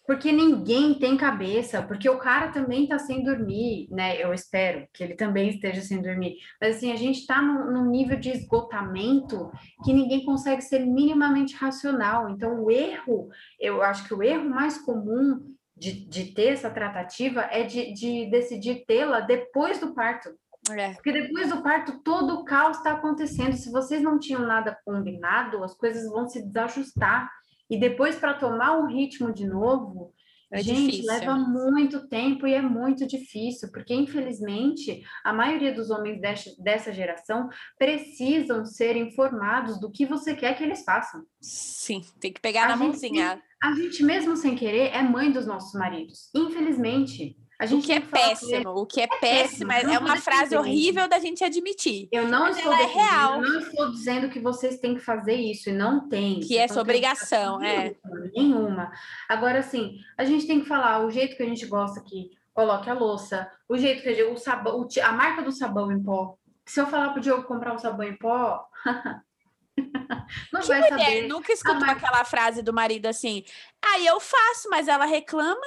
[0.08, 4.16] porque ninguém tem cabeça, porque o cara também está sem dormir, né?
[4.24, 6.38] Eu espero que ele também esteja sem dormir.
[6.62, 9.52] Mas assim, a gente está num, num, nível de esgotamento
[9.84, 12.30] que ninguém consegue ser minimamente racional.
[12.30, 13.28] Então, o erro,
[13.60, 18.30] eu acho que o erro mais comum de, de ter essa tratativa é de, de
[18.32, 20.30] decidir tê-la depois do parto.
[20.72, 20.94] É.
[20.94, 23.58] Porque depois do parto, todo o caos está acontecendo.
[23.58, 27.30] Se vocês não tinham nada combinado, as coisas vão se desajustar.
[27.70, 30.14] E depois, para tomar um ritmo de novo,
[30.52, 31.06] é gente, difícil.
[31.08, 36.22] leva muito tempo e é muito difícil, porque infelizmente a maioria dos homens
[36.58, 41.24] dessa geração precisam ser informados do que você quer que eles façam.
[41.42, 43.44] Sim, tem que pegar a na gente, mãozinha.
[43.62, 47.36] A gente mesmo sem querer é mãe dos nossos maridos, infelizmente.
[47.60, 50.56] A gente o que é péssimo, o que é, é péssimo, é, é uma frase
[50.56, 52.08] horrível da gente admitir.
[52.12, 53.44] Eu não estou é real.
[53.44, 56.40] Eu não estou dizendo que vocês têm que fazer isso, e não tem.
[56.40, 57.96] Que é sua obrigação, é.
[58.36, 58.92] Nenhuma.
[59.28, 62.90] Agora, assim, a gente tem que falar o jeito que a gente gosta que coloque
[62.90, 66.38] a louça, o jeito que a gente, o sabão, a marca do sabão em pó.
[66.64, 68.68] Se eu falar pro Diogo comprar um sabão em pó,
[70.54, 71.28] não que vai mulher saber.
[71.28, 72.06] nunca escutou marca...
[72.06, 73.44] aquela frase do marido assim,
[73.84, 75.66] aí ah, eu faço, mas ela reclama.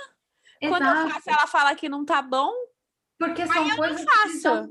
[0.69, 2.53] Quando eu faço, ela fala que não tá bom.
[3.19, 4.69] Porque são coisas que são,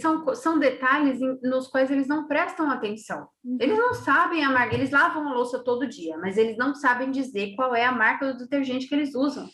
[0.00, 3.28] são, são detalhes nos quais eles não prestam atenção.
[3.44, 3.58] Uhum.
[3.60, 7.10] Eles não sabem a marca, eles lavam a louça todo dia, mas eles não sabem
[7.10, 9.48] dizer qual é a marca do detergente que eles usam.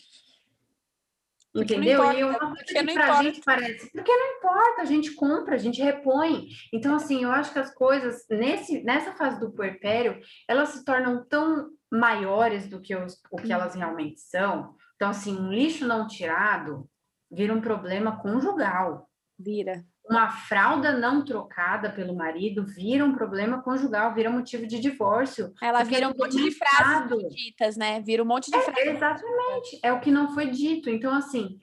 [1.51, 2.03] Porque Entendeu?
[2.03, 3.23] Importa, e uma coisa que pra importa.
[3.23, 6.47] gente parece, porque não importa, a gente compra, a gente repõe.
[6.71, 10.19] Então, assim, eu acho que as coisas, nesse, nessa fase do puerpério,
[10.49, 15.37] elas se tornam tão maiores do que os, o que elas realmente são, então, assim,
[15.37, 16.89] um lixo não tirado
[17.29, 19.09] vira um problema conjugal.
[19.37, 19.83] Vira.
[20.07, 25.51] Uma fralda não trocada pelo marido vira um problema conjugal, vira motivo de divórcio.
[25.61, 27.99] Ela vira um monte de frases ditas, né?
[28.01, 28.87] Vira um monte de é, frases.
[28.87, 29.79] Exatamente.
[29.83, 30.89] É o que não foi dito.
[30.89, 31.59] Então, assim,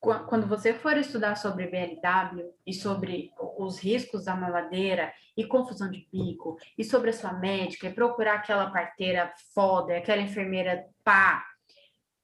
[0.00, 6.00] quando você for estudar sobre BLW e sobre os riscos da mamadeira e confusão de
[6.10, 11.44] pico, e sobre a sua médica, e procurar aquela parteira foda, aquela enfermeira pá,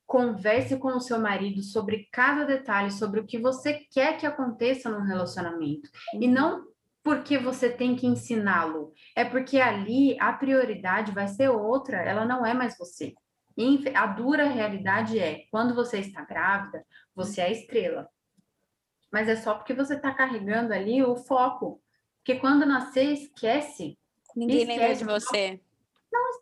[0.06, 4.88] Converse com o seu marido sobre cada detalhe, sobre o que você quer que aconteça
[4.88, 5.90] no relacionamento.
[6.14, 6.22] Uhum.
[6.22, 6.64] E não
[7.02, 12.44] porque você tem que ensiná-lo, é porque ali a prioridade vai ser outra, ela não
[12.44, 13.14] é mais você.
[13.56, 16.84] E a dura realidade é, quando você está grávida,
[17.14, 18.08] você é a estrela.
[19.10, 21.80] mas é só porque você está carregando ali o foco.
[22.18, 23.96] Porque quando nascer, esquece.
[24.34, 24.78] Ninguém esquece.
[24.78, 25.60] lembra de você.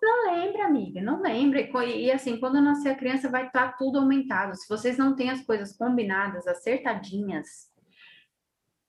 [0.05, 1.63] Não, lembra, amiga, não lembra.
[1.63, 4.55] E, e assim, quando nascer a criança, vai estar tá tudo aumentado.
[4.55, 7.73] Se vocês não têm as coisas combinadas, acertadinhas,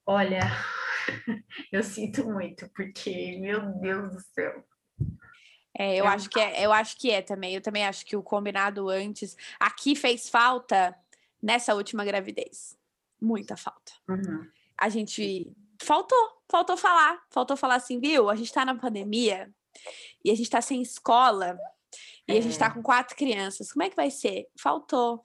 [0.05, 0.41] olha,
[1.71, 4.61] eu sinto muito, porque, meu Deus do céu.
[5.77, 6.09] É, eu é.
[6.09, 7.55] acho que é, eu acho que é também.
[7.55, 10.93] Eu também acho que o combinado antes aqui fez falta
[11.41, 12.77] nessa última gravidez.
[13.21, 13.93] Muita falta.
[14.09, 14.45] Uhum.
[14.77, 15.49] A gente
[15.81, 18.29] faltou, faltou falar, faltou falar assim, viu?
[18.29, 19.49] A gente tá na pandemia
[20.23, 21.57] e a gente tá sem escola
[22.27, 22.37] e é.
[22.37, 22.69] a gente tá é.
[22.71, 23.71] com quatro crianças.
[23.71, 24.47] Como é que vai ser?
[24.59, 25.21] Faltou.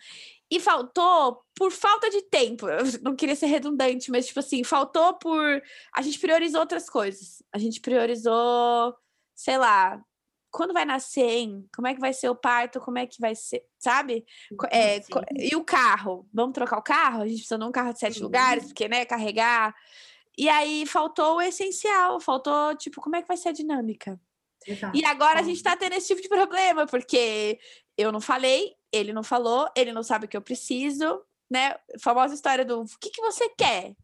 [0.50, 2.68] E faltou por falta de tempo.
[2.68, 5.62] Eu não queria ser redundante, mas, tipo assim, faltou por.
[5.94, 7.42] A gente priorizou outras coisas.
[7.52, 8.94] A gente priorizou,
[9.34, 10.02] sei lá,
[10.50, 11.68] quando vai nascer, hein?
[11.74, 12.80] Como é que vai ser o parto?
[12.80, 14.26] Como é que vai ser, sabe?
[14.70, 15.00] É,
[15.38, 16.28] e o carro?
[16.34, 17.22] Vamos trocar o carro?
[17.22, 18.24] A gente precisa de um carro de sete Sim.
[18.24, 19.74] lugares, porque, né, carregar.
[20.36, 24.20] E aí faltou o essencial, faltou, tipo, como é que vai ser a dinâmica?
[24.66, 24.96] Exato.
[24.96, 27.58] E agora a gente tá tendo esse tipo de problema, porque
[27.96, 31.74] eu não falei, ele não falou, ele não sabe o que eu preciso, né?
[32.00, 33.94] Famosa história do o que, que você quer?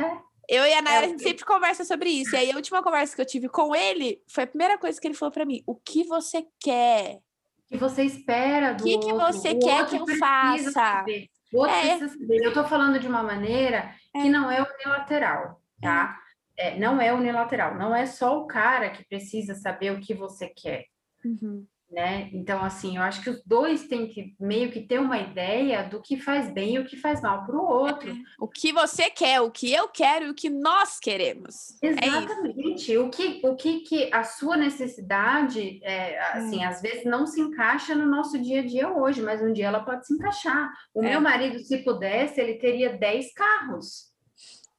[0.00, 0.18] É.
[0.48, 2.34] Eu e a Nayara, é, a gente sempre conversa sobre isso.
[2.34, 5.06] E aí, a última conversa que eu tive com ele foi a primeira coisa que
[5.06, 7.20] ele falou para mim: o que você quer?
[7.64, 10.70] O que você espera do O que, que você o quer que eu faça?
[10.70, 11.28] Saber.
[11.52, 11.96] O outro é.
[11.96, 12.44] precisa saber.
[12.44, 14.22] Eu tô falando de uma maneira é.
[14.22, 16.16] que não é unilateral, tá?
[16.58, 16.68] É.
[16.68, 16.78] é.
[16.78, 17.76] não é unilateral.
[17.76, 20.84] Não é só o cara que precisa saber o que você quer.
[21.24, 22.28] Uhum né?
[22.32, 26.02] Então, assim, eu acho que os dois têm que meio que ter uma ideia do
[26.02, 28.10] que faz bem e o que faz mal para o outro.
[28.10, 28.14] É.
[28.40, 31.80] O que você quer, o que eu quero e o que nós queremos.
[31.82, 32.92] É Exatamente.
[32.92, 36.68] É o que, o que, que a sua necessidade, é, assim, hum.
[36.68, 39.80] às vezes não se encaixa no nosso dia a dia hoje, mas um dia ela
[39.80, 40.70] pode se encaixar.
[40.92, 41.10] O é.
[41.10, 44.15] meu marido, se pudesse, ele teria 10 carros.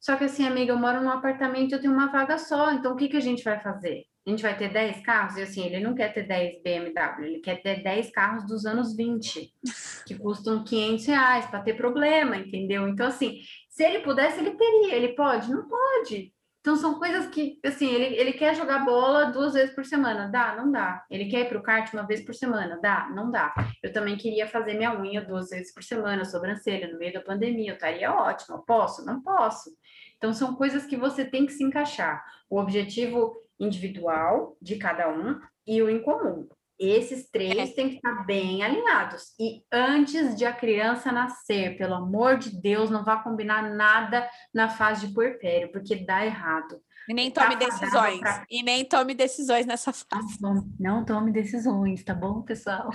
[0.08, 2.96] Só que assim, amiga, eu moro num apartamento, eu tenho uma vaga só, então o
[2.96, 4.04] que, que a gente vai fazer?
[4.26, 7.40] a gente vai ter 10 carros, e assim, ele não quer ter 10 BMW, ele
[7.40, 9.52] quer ter 10 carros dos anos 20,
[10.06, 12.88] que custam 500 reais para ter problema, entendeu?
[12.88, 15.50] Então, assim, se ele pudesse, ele teria, ele pode?
[15.50, 16.32] Não pode.
[16.60, 20.54] Então, são coisas que, assim, ele, ele quer jogar bola duas vezes por semana, dá?
[20.56, 21.02] Não dá.
[21.10, 23.08] Ele quer ir para o kart uma vez por semana, dá?
[23.14, 23.54] Não dá.
[23.82, 27.70] Eu também queria fazer minha unha duas vezes por semana, sobrancelha, no meio da pandemia,
[27.70, 28.62] eu estaria ótimo.
[28.66, 29.02] Posso?
[29.06, 29.70] Não posso.
[30.18, 32.22] Então, são coisas que você tem que se encaixar.
[32.50, 36.48] O objetivo individual de cada um e o em comum.
[36.78, 37.74] Esses três é.
[37.74, 39.34] têm que estar bem alinhados.
[39.38, 44.68] E antes de a criança nascer, pelo amor de Deus, não vá combinar nada na
[44.68, 46.80] fase de puerpério, porque dá errado.
[47.08, 48.20] E nem tome tá decisões.
[48.20, 48.44] Pra...
[48.48, 50.40] E nem tome decisões nessa fase.
[50.40, 52.90] Não, não tome decisões, tá bom, pessoal?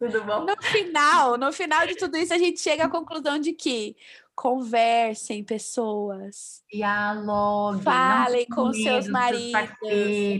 [0.00, 0.46] Tudo bom?
[0.46, 3.94] No final, no final de tudo isso, a gente chega à conclusão de que
[4.34, 6.62] conversem, pessoas.
[6.72, 7.82] Dialoguem.
[7.82, 9.68] Falem com seus maridos.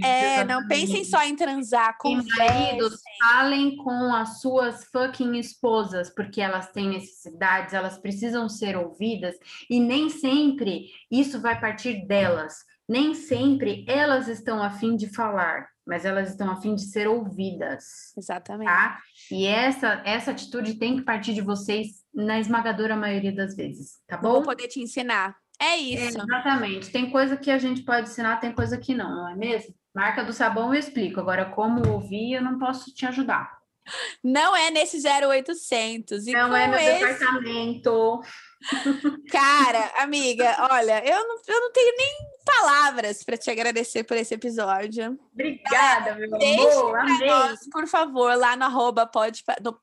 [0.03, 1.99] É, não pensem só em transar.
[1.99, 2.39] Conversem.
[2.39, 9.37] maridos, falem com as suas fucking esposas, porque elas têm necessidades, elas precisam ser ouvidas,
[9.69, 12.65] e nem sempre isso vai partir delas.
[12.89, 17.09] Nem sempre elas estão a fim de falar mas elas estão a fim de ser
[17.09, 18.15] ouvidas.
[18.17, 18.69] Exatamente.
[18.69, 19.01] Tá?
[19.29, 24.17] E essa, essa atitude tem que partir de vocês na esmagadora maioria das vezes, tá
[24.17, 24.35] bom?
[24.35, 25.35] Vou poder te ensinar.
[25.61, 26.17] É isso.
[26.17, 26.93] É, exatamente.
[26.93, 29.75] Tem coisa que a gente pode ensinar, tem coisa que não, não é mesmo?
[29.93, 31.19] Marca do sabão eu explico.
[31.19, 33.59] Agora, como ouvir, eu não posso te ajudar.
[34.23, 36.29] Não é nesse 0800.
[36.29, 37.05] E não é meu esse...
[37.05, 38.21] departamento.
[39.29, 42.17] Cara, amiga, olha, eu não, eu não tenho nem
[42.57, 45.19] palavras para te agradecer por esse episódio.
[45.33, 46.99] Obrigada, meu amor.
[46.99, 47.27] Amei.
[47.27, 49.43] Nós, por favor, lá no arroba pode.
[49.63, 49.79] No,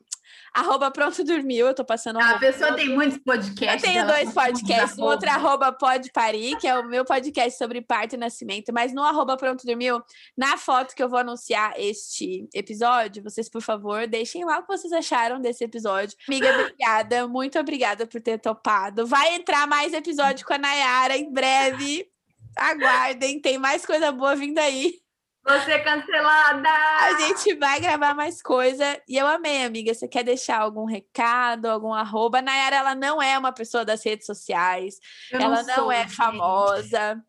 [0.53, 2.19] arroba Pronto Dormiu, eu tô passando...
[2.19, 3.84] A pessoa tem muitos podcasts.
[3.84, 7.57] Eu tenho dois podcasts, o outro é arroba Pode Parir, que é o meu podcast
[7.57, 10.02] sobre parto e nascimento, mas no arroba Pronto Dormiu,
[10.35, 14.76] na foto que eu vou anunciar este episódio, vocês, por favor, deixem lá o que
[14.76, 16.18] vocês acharam desse episódio.
[16.27, 19.06] Amiga, obrigada, muito obrigada por ter topado.
[19.06, 22.10] Vai entrar mais episódio com a Nayara em breve.
[22.58, 24.94] Aguardem, tem mais coisa boa vindo aí.
[25.48, 26.70] Você é cancelada!
[26.70, 29.02] A gente vai gravar mais coisa.
[29.08, 29.94] E eu amei, amiga.
[29.94, 32.42] Você quer deixar algum recado, algum arroba?
[32.42, 34.96] Nayara, ela não é uma pessoa das redes sociais.
[35.32, 37.24] Eu ela não, não é famosa.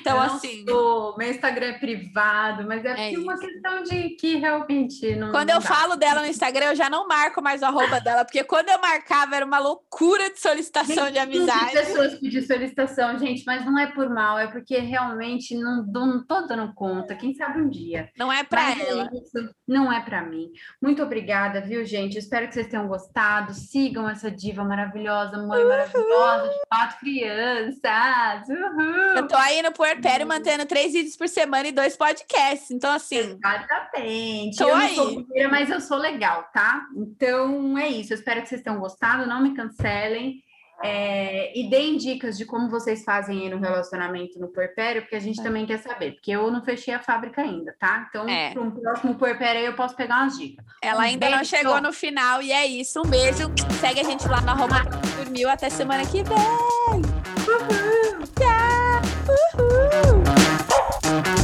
[0.00, 0.64] Então, assim.
[0.68, 5.30] Sou, meu Instagram é privado, mas é, é uma questão de que realmente não.
[5.30, 5.68] Quando não eu dá.
[5.68, 8.80] falo dela no Instagram, eu já não marco mais o arroba dela, porque quando eu
[8.80, 11.72] marcava era uma loucura de solicitação Gente, de amizade.
[11.72, 16.42] pessoas pedir solicitação, gente, mas não é por mal, é porque realmente não, não tô
[16.42, 17.14] dando conta.
[17.14, 18.08] Quem sabe um dia.
[18.16, 19.10] Não é para é ela.
[19.12, 20.50] isso, não é para mim.
[20.80, 22.18] Muito obrigada, viu, gente?
[22.18, 23.52] Espero que vocês tenham gostado.
[23.54, 28.48] Sigam essa diva maravilhosa, mãe maravilhosa de quatro crianças.
[28.48, 29.05] Uhul.
[29.14, 32.70] Eu tô aí no puerpério mantendo três vídeos por semana e dois podcasts.
[32.70, 34.56] Então, assim, Exatamente.
[34.56, 34.94] Tô eu não aí.
[34.94, 36.82] sou blogueira, mas eu sou legal, tá?
[36.96, 38.12] Então é isso.
[38.12, 39.26] Eu espero que vocês tenham gostado.
[39.26, 40.42] Não me cancelem.
[40.84, 45.20] É, e deem dicas de como vocês fazem aí no relacionamento no puerpério, porque a
[45.20, 45.42] gente É.
[45.42, 48.04] também quer saber, porque eu não fechei a fábrica ainda, tá?
[48.10, 48.50] Então, É.
[48.52, 50.62] para um próximo puerpério aí eu posso pegar umas dicas.
[50.82, 51.50] ela Um ainda não beijo.
[51.56, 53.00] chegou no final e é isso.
[53.00, 53.50] Um beijo.
[53.80, 54.82] Segue a gente lá no arroba
[55.16, 55.48] dormiu.
[55.48, 56.36] Até semana que vem.
[58.38, 58.75] Tchau.
[59.28, 61.35] Woo hoo!